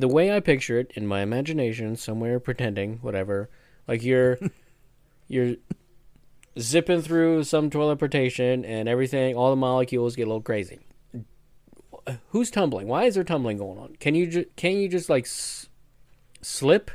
[0.01, 3.51] the way I picture it in my imagination, somewhere pretending, whatever.
[3.86, 4.38] Like you're,
[5.28, 5.57] you're
[6.59, 9.34] zipping through some toilet teleportation and everything.
[9.34, 10.80] All the molecules get a little crazy.
[12.30, 12.88] Who's tumbling?
[12.88, 13.97] Why is there tumbling going on?
[14.01, 15.68] Can you ju- can you just like s-
[16.40, 16.90] slip?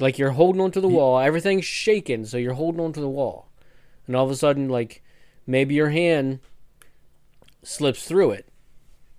[0.00, 3.50] Like you're holding onto the wall, everything's shaking, so you're holding onto the wall,
[4.06, 5.02] and all of a sudden, like
[5.46, 6.40] maybe your hand
[7.62, 8.48] slips through it,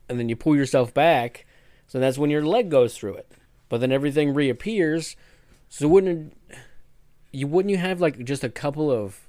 [0.08, 1.46] and then you pull yourself back,
[1.90, 3.32] so that's when your leg goes through it.
[3.68, 5.16] But then everything reappears.
[5.68, 6.58] So wouldn't it,
[7.32, 9.28] you wouldn't you have like just a couple of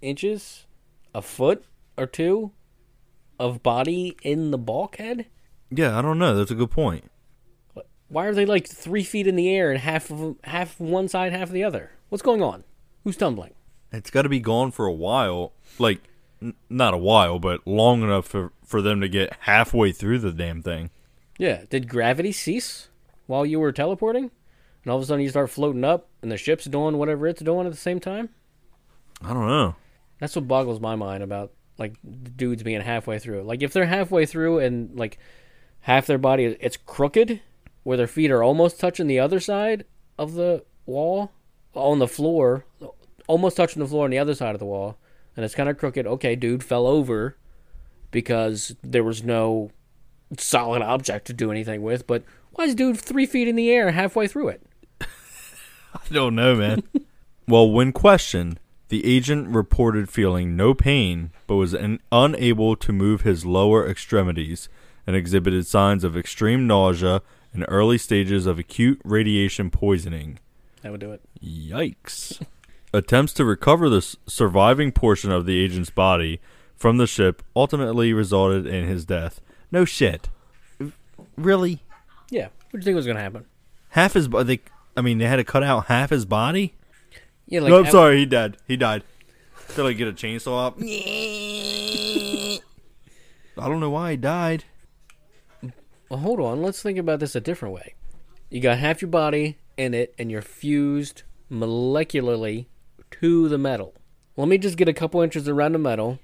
[0.00, 0.66] inches,
[1.14, 1.64] a foot
[1.98, 2.52] or two
[3.38, 5.26] of body in the bulkhead?
[5.68, 6.36] Yeah, I don't know.
[6.36, 7.10] That's a good point.
[8.08, 11.32] Why are they like three feet in the air and half of half one side,
[11.32, 11.90] half the other?
[12.08, 12.64] What's going on?
[13.04, 13.54] Who's tumbling?
[13.92, 15.52] It's got to be gone for a while.
[15.78, 16.00] Like,
[16.40, 20.32] n- not a while, but long enough for, for them to get halfway through the
[20.32, 20.90] damn thing.
[21.40, 21.62] Yeah.
[21.70, 22.90] Did gravity cease
[23.26, 24.30] while you were teleporting?
[24.84, 27.40] And all of a sudden you start floating up and the ship's doing whatever it's
[27.40, 28.28] doing at the same time?
[29.22, 29.74] I don't know.
[30.18, 33.42] That's what boggles my mind about like the dudes being halfway through.
[33.42, 35.18] Like if they're halfway through and like
[35.80, 37.40] half their body it's crooked,
[37.84, 39.86] where their feet are almost touching the other side
[40.18, 41.32] of the wall
[41.74, 42.66] on the floor,
[43.26, 44.98] almost touching the floor on the other side of the wall,
[45.34, 46.06] and it's kind of crooked.
[46.06, 47.38] Okay, dude fell over
[48.10, 49.70] because there was no
[50.38, 52.06] solid object to do anything with.
[52.06, 54.62] But why is dude three feet in the air halfway through it?
[55.00, 56.82] I don't know, man.
[57.48, 63.22] well, when questioned, the agent reported feeling no pain, but was un- unable to move
[63.22, 64.68] his lower extremities
[65.06, 67.22] and exhibited signs of extreme nausea
[67.52, 70.38] and early stages of acute radiation poisoning.
[70.82, 71.20] That would do it.
[71.42, 72.44] Yikes.
[72.92, 76.40] Attempts to recover the s- surviving portion of the agent's body
[76.76, 79.40] from the ship ultimately resulted in his death.
[79.72, 80.28] No shit.
[81.36, 81.82] Really?
[82.30, 82.48] Yeah.
[82.70, 83.44] What do you think was gonna happen?
[83.90, 84.60] Half his body.
[84.96, 86.74] I mean, they had to cut out half his body?
[87.46, 88.18] Yeah, like no, I'm af- sorry.
[88.18, 88.56] He died.
[88.66, 89.02] He died.
[89.68, 90.78] Till like get a chainsaw up.
[93.58, 94.64] I don't know why he died.
[96.08, 96.62] Well, hold on.
[96.62, 97.94] Let's think about this a different way.
[98.48, 102.66] You got half your body in it, and you're fused molecularly
[103.20, 103.94] to the metal.
[104.36, 106.18] Let me just get a couple inches around the metal.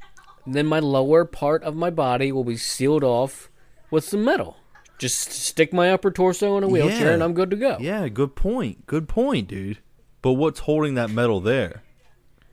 [0.47, 3.51] Then my lower part of my body will be sealed off
[3.91, 4.57] with some metal.
[4.99, 7.13] Just stick my upper torso in a wheelchair, Yeah.
[7.15, 7.77] and I'm good to go.
[7.81, 8.87] Yeah, good point.
[8.87, 9.79] Good point, dude.
[10.23, 11.83] But what's holding that metal there?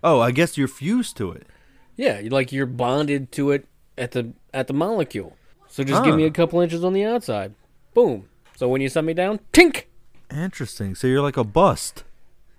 [0.04, 1.48] Oh, I guess you're fused to it.
[1.96, 3.68] Yeah, like you're bonded to it
[3.98, 5.38] at the at the molecule.
[5.70, 7.54] So just give me a couple inches on the outside.
[7.94, 8.28] Boom.
[8.58, 9.84] So when you set me down, tink.
[10.30, 10.96] Interesting.
[10.96, 12.04] So you're like a bust.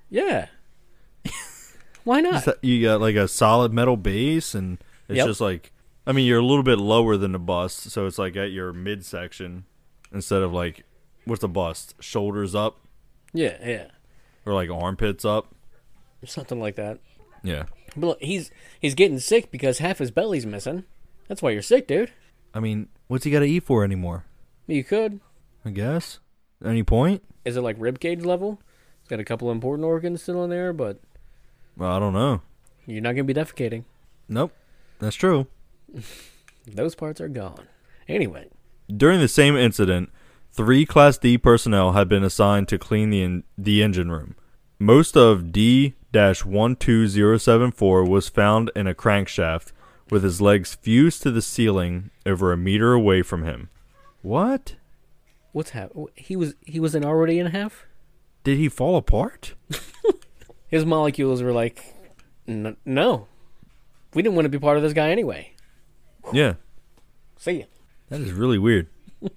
[0.08, 0.46] Yeah.
[2.04, 2.46] Why not?
[2.62, 4.78] You got like a solid metal base, and
[5.08, 5.26] it's Yep.
[5.26, 5.72] just like,
[6.06, 8.72] I mean, you're a little bit lower than the bust, so it's like at your
[8.72, 9.64] midsection
[10.12, 10.84] instead of like,
[11.24, 11.94] what's the bust?
[12.00, 12.78] Shoulders up
[13.32, 13.86] yeah, yeah.
[14.46, 15.54] or like armpits up.
[16.24, 16.98] Something like that.
[17.42, 17.64] Yeah.
[17.96, 18.50] But look, he's
[18.80, 20.84] he's getting sick because half his belly's missing.
[21.28, 22.10] That's why you're sick, dude.
[22.54, 24.24] I mean, what's he got to eat for anymore?
[24.66, 25.20] You could.
[25.64, 26.18] I guess.
[26.64, 27.22] Any point?
[27.44, 28.60] Is it like rib cage level?
[29.00, 30.98] It's got a couple important organs still in there, but
[31.76, 32.40] Well, I don't know.
[32.86, 33.84] you're not gonna be defecating.
[34.28, 34.52] Nope.
[34.98, 35.46] That's true.
[36.66, 37.66] Those parts are gone.
[38.08, 38.48] Anyway,
[38.94, 40.10] During the same incident,
[40.52, 44.34] three Class D personnel had been assigned to clean the, en- the engine room.
[44.78, 49.72] Most of D 12074 was found in a crankshaft
[50.10, 53.68] with his legs fused to the ceiling over a meter away from him.
[54.22, 54.76] What?
[55.52, 57.86] What's hap- He was he was an already in half.
[58.42, 59.54] Did he fall apart?
[60.68, 61.94] His molecules were like,
[62.48, 63.28] "N- no,
[64.14, 65.52] we didn't want to be part of this guy anyway.
[66.32, 66.54] Yeah.
[67.36, 67.64] See ya.
[68.08, 68.88] That is really weird.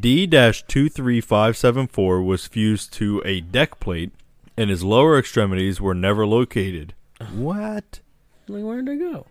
[0.00, 4.12] D 23574 was fused to a deck plate,
[4.56, 6.94] and his lower extremities were never located.
[7.32, 8.00] What?
[8.48, 9.26] Like, where'd they go?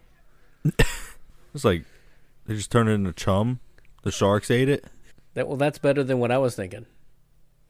[1.55, 1.85] It's like
[2.45, 3.61] they just turned it into chum.
[4.03, 4.85] The sharks ate it.
[5.35, 6.85] That well, that's better than what I was thinking.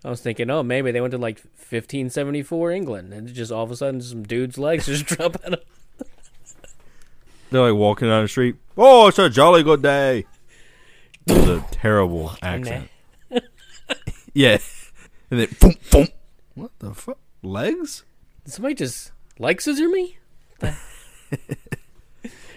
[0.03, 3.69] I was thinking, oh, maybe they went to like 1574 England, and just all of
[3.71, 5.53] a sudden, some dude's legs just drop out.
[5.53, 5.63] Of-
[7.55, 8.57] They're like walking down the street.
[8.75, 10.25] Oh, it's a jolly good day.
[11.25, 12.89] It was a terrible accent.
[14.33, 14.57] yeah.
[15.31, 16.07] And then boom, boom.
[16.55, 17.17] What the fuck?
[17.41, 18.03] Legs?
[18.43, 20.17] Did somebody just leg scissor me?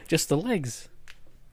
[0.08, 0.88] just the legs.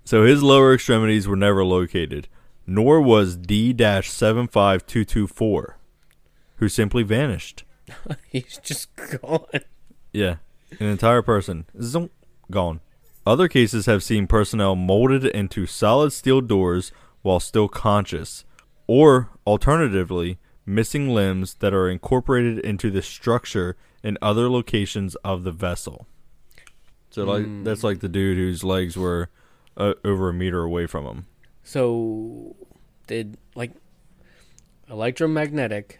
[0.05, 2.27] So his lower extremities were never located,
[2.65, 5.77] nor was D 75224,
[6.55, 7.63] who simply vanished.
[8.27, 9.45] He's just gone.
[10.11, 10.37] Yeah.
[10.79, 11.65] An entire person.
[11.79, 12.09] Zoom,
[12.49, 12.79] gone.
[13.25, 16.91] Other cases have seen personnel molded into solid steel doors
[17.23, 18.45] while still conscious,
[18.85, 25.51] or alternatively, missing limbs that are incorporated into the structure in other locations of the
[25.51, 26.05] vessel.
[27.09, 29.29] So, like, that's like the dude whose legs were
[29.75, 31.25] uh, over a meter away from him.
[31.63, 32.55] So,
[33.07, 33.71] did like
[34.87, 35.99] electromagnetic?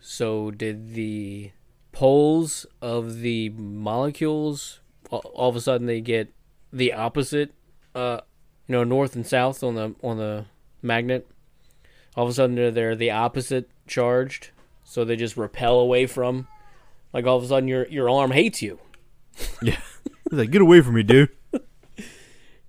[0.00, 1.52] So, did the
[1.92, 6.32] poles of the molecules all, all of a sudden they get
[6.74, 7.52] the opposite?
[7.94, 8.20] Uh,
[8.66, 10.46] you know, north and south on the on the
[10.82, 11.26] magnet.
[12.16, 14.50] All of a sudden they're, they're the opposite charged,
[14.84, 16.46] so they just repel away from.
[17.12, 18.78] Like all of a sudden your your arm hates you,
[19.62, 19.78] Yeah.
[20.30, 21.28] He's like, get away from me, dude.
[21.52, 21.62] and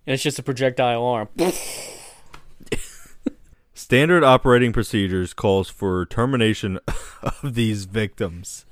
[0.06, 1.30] it's just a projectile arm.
[3.74, 6.80] Standard operating procedures calls for termination
[7.22, 8.66] of these victims.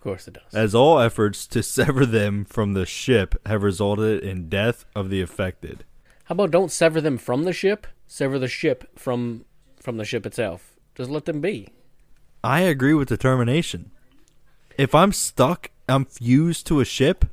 [0.00, 0.54] Of course it does.
[0.54, 5.20] as all efforts to sever them from the ship have resulted in death of the
[5.20, 5.84] affected.
[6.24, 7.86] How about don't sever them from the ship?
[8.06, 9.44] Sever the ship from
[9.78, 10.74] from the ship itself.
[10.94, 11.68] Just let them be.
[12.42, 13.90] I agree with the termination.
[14.78, 17.26] If I'm stuck, I'm fused to a ship,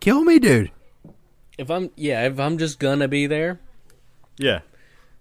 [0.00, 0.72] kill me, dude.
[1.58, 3.60] If I'm yeah, if I'm just gonna be there.
[4.36, 4.60] Yeah.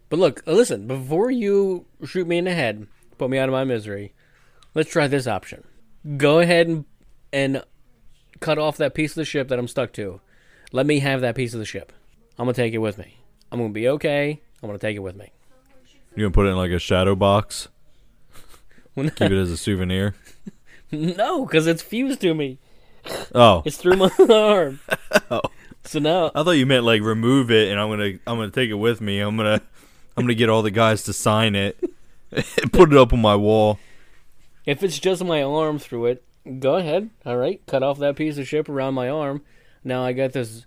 [0.09, 2.87] But look, uh, listen, before you shoot me in the head,
[3.19, 4.13] put me out of my misery,
[4.73, 5.63] let's try this option.
[6.17, 6.85] Go ahead and
[7.33, 7.63] and
[8.39, 10.21] cut off that piece of the ship that I'm stuck to.
[10.71, 11.91] Let me have that piece of the ship.
[12.37, 13.17] I'm gonna take it with me.
[13.51, 14.41] I'm gonna be okay.
[14.61, 15.31] I'm gonna take it with me.
[16.15, 17.67] You gonna put it in like a shadow box?
[18.95, 20.15] Keep it as a souvenir?
[20.91, 22.59] no, because it's fused to me.
[23.33, 23.63] Oh.
[23.65, 24.79] It's through my arm.
[25.31, 25.41] oh.
[25.83, 28.69] So now I thought you meant like remove it and I'm gonna I'm gonna take
[28.69, 29.19] it with me.
[29.19, 29.61] I'm gonna
[30.17, 31.79] I'm gonna get all the guys to sign it
[32.31, 33.79] and put it up on my wall.
[34.67, 36.23] If it's just my arm through it,
[36.59, 37.09] go ahead.
[37.25, 39.41] All right, cut off that piece of ship around my arm.
[39.83, 40.65] Now I got this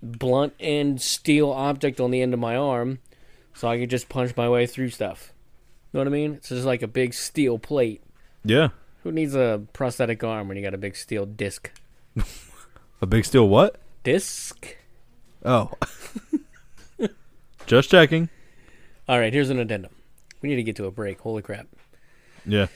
[0.00, 3.00] blunt end steel object on the end of my arm,
[3.52, 5.32] so I can just punch my way through stuff.
[5.92, 6.34] You Know what I mean?
[6.34, 8.02] It's just like a big steel plate.
[8.44, 8.68] Yeah.
[9.02, 11.70] Who needs a prosthetic arm when you got a big steel disc?
[13.02, 13.76] A big steel what?
[14.04, 14.74] Disc.
[15.44, 15.70] Oh.
[17.66, 18.30] Just checking.
[19.06, 19.92] All right, here's an addendum.
[20.40, 21.20] We need to get to a break.
[21.20, 21.66] Holy crap.
[22.46, 22.68] Yeah.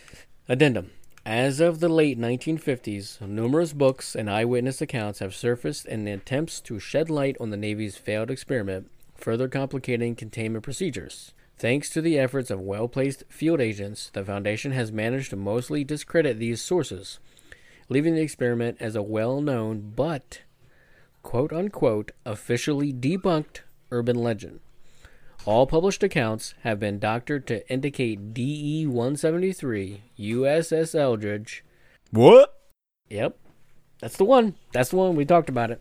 [0.51, 0.91] Addendum.
[1.25, 6.81] As of the late 1950s, numerous books and eyewitness accounts have surfaced in attempts to
[6.81, 11.35] shed light on the Navy's failed experiment, further complicating containment procedures.
[11.57, 15.85] Thanks to the efforts of well placed field agents, the Foundation has managed to mostly
[15.85, 17.21] discredit these sources,
[17.89, 20.41] leaving the experiment as a well known but
[21.23, 23.61] quote unquote officially debunked
[23.93, 24.59] urban legend.
[25.47, 31.65] All published accounts have been doctored to indicate DE 173 USS Eldridge.
[32.11, 32.55] What?
[33.09, 33.37] Yep,
[34.01, 34.55] that's the one.
[34.73, 35.17] That's the one.
[35.17, 35.81] We talked about it.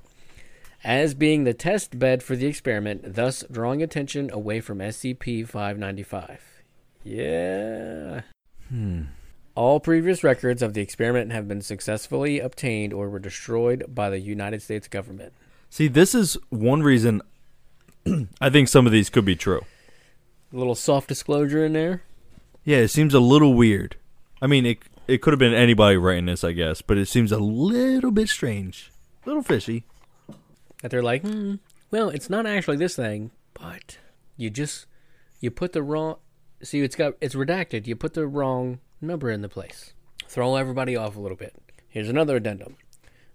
[0.83, 6.63] As being the test bed for the experiment, thus drawing attention away from SCP 595.
[7.03, 8.21] Yeah.
[8.69, 9.03] Hmm.
[9.55, 14.19] All previous records of the experiment have been successfully obtained or were destroyed by the
[14.19, 15.33] United States government.
[15.69, 17.21] See, this is one reason
[18.41, 19.61] I think some of these could be true.
[20.53, 22.03] A little soft disclosure in there.
[22.63, 23.95] Yeah, it seems a little weird.
[24.41, 27.31] I mean, it it could have been anybody writing this, I guess, but it seems
[27.31, 28.91] a little bit strange,
[29.25, 29.85] a little fishy.
[30.81, 31.55] that they're like, hmm,
[31.91, 33.97] well, it's not actually this thing, but
[34.37, 34.85] you just
[35.39, 36.17] you put the wrong.
[36.61, 37.87] See, it's got it's redacted.
[37.87, 39.93] You put the wrong number in the place.
[40.27, 41.55] Throw everybody off a little bit.
[41.87, 42.77] Here's another addendum.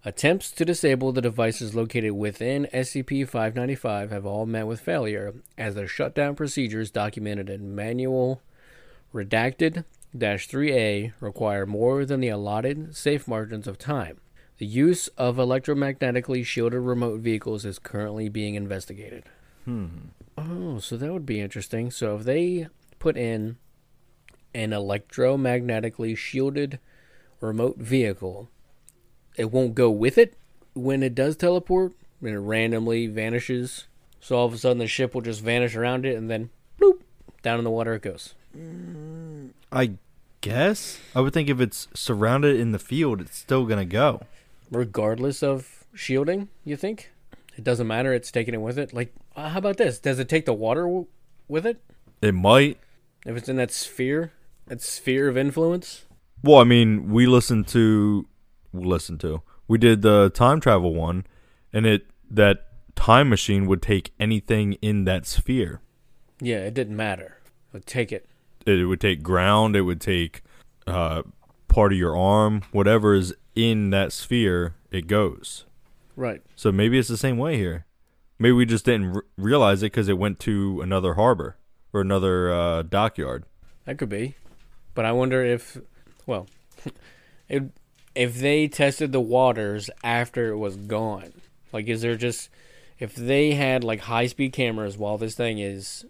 [0.07, 5.77] Attempts to disable the devices located within SCP 595 have all met with failure, as
[5.77, 8.43] the shutdown procedures documented in Manual
[9.15, 9.85] Redacted
[10.15, 14.21] 3A require more than the allotted safe margins of time.
[14.59, 19.25] The use of electromagnetically shielded remote vehicles is currently being investigated.
[19.65, 19.87] Hmm.
[20.37, 21.91] Oh, so that would be interesting.
[21.91, 23.57] So if they put in
[24.55, 26.79] an electromagnetically shielded
[27.41, 28.51] remote vehicle,
[29.37, 30.35] it won't go with it
[30.75, 33.87] when it does teleport, and it randomly vanishes.
[34.21, 37.01] So all of a sudden the ship will just vanish around it and then bloop,
[37.43, 38.35] down in the water it goes.
[39.73, 39.93] I
[40.41, 44.23] guess I would think if it's surrounded in the field, it's still gonna go.
[44.71, 47.11] Regardless of shielding, you think?
[47.57, 48.93] It doesn't matter, it's taking it with it.
[48.93, 49.99] Like, uh, how about this?
[49.99, 51.07] Does it take the water w-
[51.49, 51.81] with it?
[52.21, 52.79] It might.
[53.27, 54.33] If it's in that sphere,
[54.67, 56.05] that sphere of influence?
[56.43, 58.27] Well, I mean, we listened to,
[58.83, 61.27] listened to, we did the time travel one,
[61.73, 65.81] and it that time machine would take anything in that sphere.
[66.41, 67.39] Yeah, it didn't matter.
[67.73, 68.27] But take it.
[68.67, 69.77] It would take ground.
[69.77, 70.43] It would take
[70.87, 71.23] uh,
[71.69, 74.75] part of your arm, whatever is in that sphere.
[74.91, 75.65] It goes.
[76.17, 76.43] Right.
[76.55, 77.87] So maybe it's the same way here.
[78.39, 81.57] Maybe we just didn't r- realize it because it went to another harbor
[81.93, 83.45] or another uh, dockyard.
[83.85, 84.37] That could be.
[84.95, 85.79] But I wonder if,
[86.27, 86.47] well,
[87.49, 87.65] if,
[88.15, 91.33] if they tested the waters after it was gone.
[91.73, 92.49] Like, is there just,
[92.99, 96.05] if they had like high speed cameras while this thing is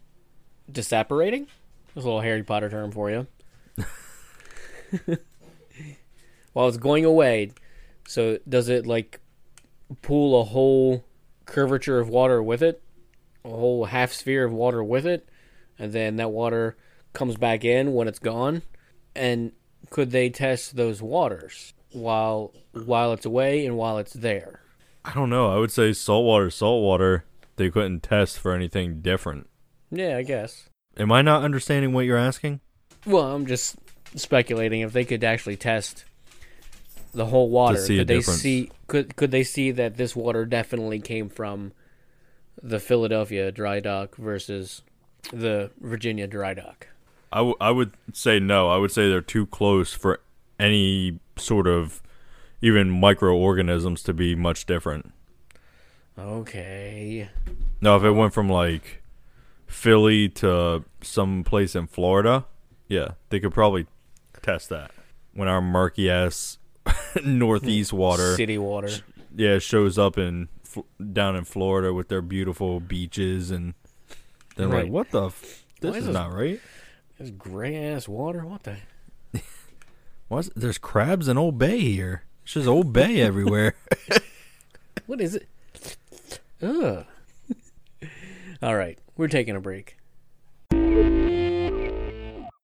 [0.70, 1.46] disapparating?
[1.94, 3.26] That's a little Harry Potter term for you.
[6.52, 7.52] while it's going away,
[8.06, 9.20] so does it like
[10.02, 11.04] pull a whole
[11.46, 12.82] curvature of water with it?
[13.44, 15.28] A whole half sphere of water with it?
[15.78, 16.76] And then that water
[17.12, 18.62] comes back in when it's gone?
[19.14, 19.52] And
[19.90, 24.60] could they test those waters while while it's away and while it's there?
[25.04, 25.54] I don't know.
[25.54, 27.24] I would say saltwater, saltwater.
[27.56, 29.48] They couldn't test for anything different.
[29.90, 30.68] Yeah, I guess.
[30.96, 32.60] Am I not understanding what you're asking?
[33.06, 33.76] Well, I'm just
[34.16, 36.04] speculating if they could actually test
[37.12, 37.78] the whole water.
[37.78, 38.40] see a could they difference.
[38.40, 41.72] see could could they see that this water definitely came from
[42.62, 44.82] the Philadelphia dry dock versus
[45.32, 46.88] the Virginia dry dock?
[47.32, 48.68] I, w- I would say no.
[48.70, 50.20] I would say they're too close for
[50.58, 52.02] any sort of
[52.60, 55.12] even microorganisms to be much different.
[56.18, 57.28] Okay.
[57.80, 59.02] Now, if it went from like
[59.66, 62.46] Philly to some place in Florida,
[62.88, 63.86] yeah, they could probably
[64.42, 64.90] test that.
[65.32, 66.58] When our murky ass
[67.24, 67.96] northeast hmm.
[67.96, 68.90] water, City water.
[69.34, 70.48] yeah, shows up in
[71.12, 73.74] down in Florida with their beautiful beaches, and
[74.56, 74.84] they're Right.
[74.84, 75.26] like, "What the?
[75.26, 76.60] F- this is is not right."
[77.18, 78.44] This gray ass water.
[78.46, 78.76] What the?
[80.28, 82.24] What's there's crabs in Old Bay here?
[82.44, 83.74] It's just Old Bay everywhere.
[85.06, 85.48] What is it?
[86.62, 87.04] Ugh.
[88.62, 89.98] All right, we're taking a break.